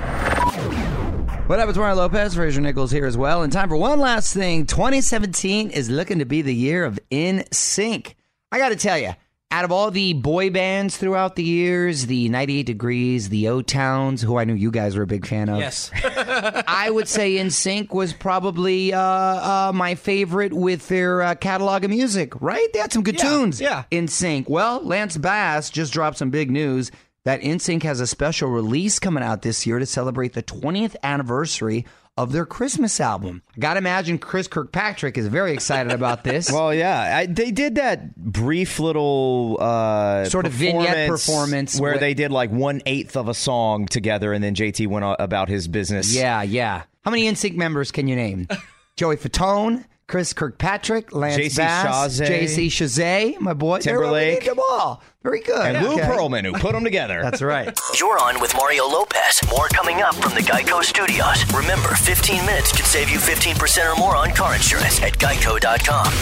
What 1.48 1.60
up? 1.60 1.68
It's 1.68 1.78
Mario 1.78 1.96
Lopez. 1.96 2.36
Fraser 2.36 2.62
Nichols 2.62 2.90
here 2.90 3.06
as 3.06 3.18
well. 3.18 3.44
And 3.44 3.52
time 3.52 3.68
for 3.68 3.76
one 3.76 4.00
last 4.00 4.34
thing. 4.34 4.66
2017 4.66 5.72
is 5.72 5.90
looking 5.90 6.20
to 6.20 6.26
be 6.26 6.42
the 6.42 6.56
year 6.56 6.86
of 6.86 6.98
NSYNC. 7.12 8.14
I 8.50 8.58
got 8.60 8.70
to 8.70 8.78
tell 8.78 8.98
you, 8.98 9.12
out 9.50 9.64
of 9.64 9.72
all 9.72 9.92
the 9.92 10.12
boy 10.14 10.50
bands 10.50 10.98
throughout 10.98 11.36
the 11.38 11.44
years, 11.44 12.08
the 12.08 12.28
98 12.30 12.64
Degrees, 12.66 13.30
the 13.30 13.48
O 13.48 13.62
Towns, 13.62 14.22
who 14.22 14.38
I 14.38 14.44
knew 14.44 14.54
you 14.54 14.72
guys 14.72 14.98
were 14.98 15.04
a 15.04 15.08
big 15.08 15.26
fan 15.26 15.48
of. 15.48 15.60
Yes. 15.60 15.90
I 16.04 16.90
would 16.92 17.08
say 17.08 17.36
NSYNC 17.38 17.92
was 17.94 18.12
probably 18.12 18.94
uh, 18.94 19.00
uh, 19.00 19.72
my 19.74 19.96
favorite 19.96 20.52
with 20.52 20.88
their 20.90 21.22
uh, 21.22 21.36
catalog 21.36 21.86
of 21.86 21.90
music, 21.92 22.40
right? 22.42 22.68
They 22.74 22.80
had 22.80 22.92
some 22.92 23.04
good 23.04 23.16
Yeah, 23.16 23.30
tunes. 23.30 23.62
yeah. 23.62 23.84
NSYNC. 23.92 24.50
Well, 24.50 24.84
Lance 24.84 25.16
Bass 25.18 25.70
just 25.70 25.94
dropped 25.94 26.18
some 26.18 26.30
big 26.30 26.52
news 26.52 26.92
that 27.24 27.42
NSYNC 27.42 27.84
has 27.84 28.02
a 28.02 28.08
special 28.08 28.50
release 28.50 29.00
coming 29.00 29.24
out 29.24 29.44
this 29.44 29.66
year 29.66 29.80
to 29.80 29.86
celebrate 29.86 30.34
the 30.34 30.44
20th 30.44 30.96
anniversary 31.04 31.86
of 32.18 32.32
their 32.32 32.46
Christmas 32.46 33.00
album. 33.00 33.44
I 33.56 33.60
gotta 33.60 33.78
imagine 33.78 34.18
Chris 34.18 34.48
Kirkpatrick 34.48 35.18
is 35.18 35.28
very 35.28 35.54
excited 35.54 35.92
about 35.92 36.24
this. 36.24 36.52
Well, 36.58 36.74
yeah, 36.74 37.18
I, 37.18 37.26
they 37.28 37.52
did 37.52 37.76
that 37.76 38.16
brief 38.16 38.80
little 38.80 39.58
uh, 39.60 40.26
Sort 40.26 40.46
of 40.48 40.52
vignette 40.54 41.08
performance 41.10 41.80
where 41.80 41.94
with- 41.94 42.02
they 42.02 42.14
did 42.14 42.32
like 42.32 42.50
one 42.50 42.82
eighth 42.86 43.16
of 43.16 43.28
a 43.28 43.34
song 43.34 43.86
together, 43.86 44.34
and 44.34 44.44
then 44.44 44.56
JT 44.56 44.88
went 44.88 45.06
about 45.20 45.50
his 45.50 45.68
business. 45.68 46.16
yeah, 46.16 46.42
yeah. 46.42 46.84
How 47.06 47.12
many 47.12 47.24
NSYNC 47.32 47.56
members 47.56 47.92
can 47.92 48.08
you 48.08 48.16
name? 48.16 48.48
Joey 48.98 49.16
Fatone, 49.18 49.86
Chris 50.08 50.32
Kirkpatrick, 50.32 51.12
Lance 51.14 51.36
JC 51.36 51.58
Bass, 51.58 52.20
Chasez. 52.20 52.28
JC 52.28 52.68
Chasez, 52.68 53.40
my 53.42 53.54
boy. 53.54 53.80
They 53.80 53.92
really 53.92 54.36
Timberlake. 54.38 54.46
them 54.46 54.58
all. 54.58 55.04
Very 55.22 55.42
good. 55.42 55.76
and 55.76 55.86
Lou 55.86 55.96
Okay. 55.96 56.04
Pearlman 56.04 56.46
who 56.46 56.54
put 56.54 56.72
them 56.72 56.86
together. 56.86 57.22
That's 57.22 57.42
right. 57.42 57.78
You're 58.00 58.18
on 58.24 58.40
with 58.40 58.56
Mario 58.56 58.86
Lopez. 58.88 59.42
More 59.50 59.68
coming 59.68 60.02
up 60.02 60.16
from 60.16 60.34
the 60.34 60.40
Geico 60.42 60.82
Studios. 60.82 61.44
Remember, 61.54 61.90
15 61.90 62.46
minutes 62.46 62.72
can 62.72 62.86
save 62.86 63.10
you 63.10 63.18
15% 63.18 63.94
or 63.94 63.98
more 64.00 64.16
on 64.16 64.32
car 64.32 64.56
insurance 64.56 65.02
at 65.04 65.12
geico.com. 65.18 66.14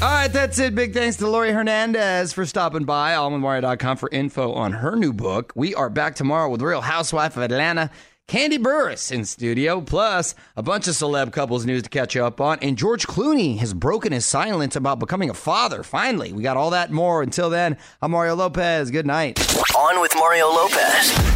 All 0.00 0.08
right, 0.12 0.32
that's 0.32 0.58
it. 0.60 0.74
Big 0.76 0.94
thanks 0.94 1.16
to 1.16 1.28
Laurie 1.28 1.52
Hernandez 1.52 2.32
for 2.32 2.46
stopping 2.46 2.84
by. 2.84 3.14
OnWithMario.com 3.14 3.96
for 3.96 4.08
info 4.10 4.52
on 4.52 4.72
her 4.74 4.94
new 4.96 5.12
book. 5.12 5.52
We 5.56 5.74
are 5.74 5.90
back 5.90 6.14
tomorrow 6.14 6.48
with 6.50 6.60
Real 6.62 6.80
Housewife 6.80 7.36
of 7.36 7.42
Atlanta, 7.44 7.90
Kandi 8.28 8.58
Burruss 8.58 9.12
in 9.12 9.24
studio, 9.24 9.80
plus 9.80 10.34
a 10.56 10.62
bunch 10.62 10.88
of 10.88 10.94
celeb 10.94 11.32
couples 11.32 11.66
news 11.66 11.82
to 11.82 11.90
catch 11.90 12.14
you 12.14 12.24
up 12.24 12.40
on. 12.40 12.58
And 12.60 12.78
George 12.78 13.06
Clooney 13.06 13.58
has 13.58 13.74
broken 13.74 14.12
his 14.12 14.24
silence 14.24 14.74
about 14.74 14.98
becoming 14.98 15.28
a 15.28 15.34
father. 15.34 15.82
Finally, 15.82 16.32
we 16.32 16.42
got 16.42 16.56
all 16.56 16.70
that 16.70 16.88
and 16.88 16.96
more. 16.96 17.22
Until 17.22 17.50
then, 17.50 17.76
I'm 18.00 18.12
Mario 18.12 18.34
Lopez. 18.34 18.90
Good 18.90 19.06
night. 19.06 19.38
On 19.76 20.00
with 20.00 20.12
Mario 20.16 20.46
Lopez. 20.46 21.32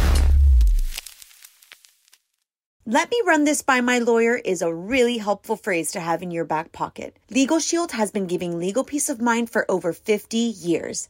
Let 2.89 3.11
me 3.11 3.21
run 3.27 3.43
this 3.43 3.61
by 3.61 3.81
my 3.81 3.99
lawyer 3.99 4.37
is 4.37 4.61
a 4.61 4.73
really 4.73 5.17
helpful 5.17 5.57
phrase 5.57 5.91
to 5.91 5.99
have 5.99 6.23
in 6.23 6.31
your 6.31 6.45
back 6.45 6.71
pocket. 6.71 7.17
Legal 7.29 7.59
Shield 7.59 7.91
has 7.91 8.11
been 8.11 8.27
giving 8.27 8.57
legal 8.57 8.85
peace 8.85 9.09
of 9.09 9.19
mind 9.19 9.49
for 9.49 9.69
over 9.69 9.91
50 9.91 10.37
years. 10.37 11.09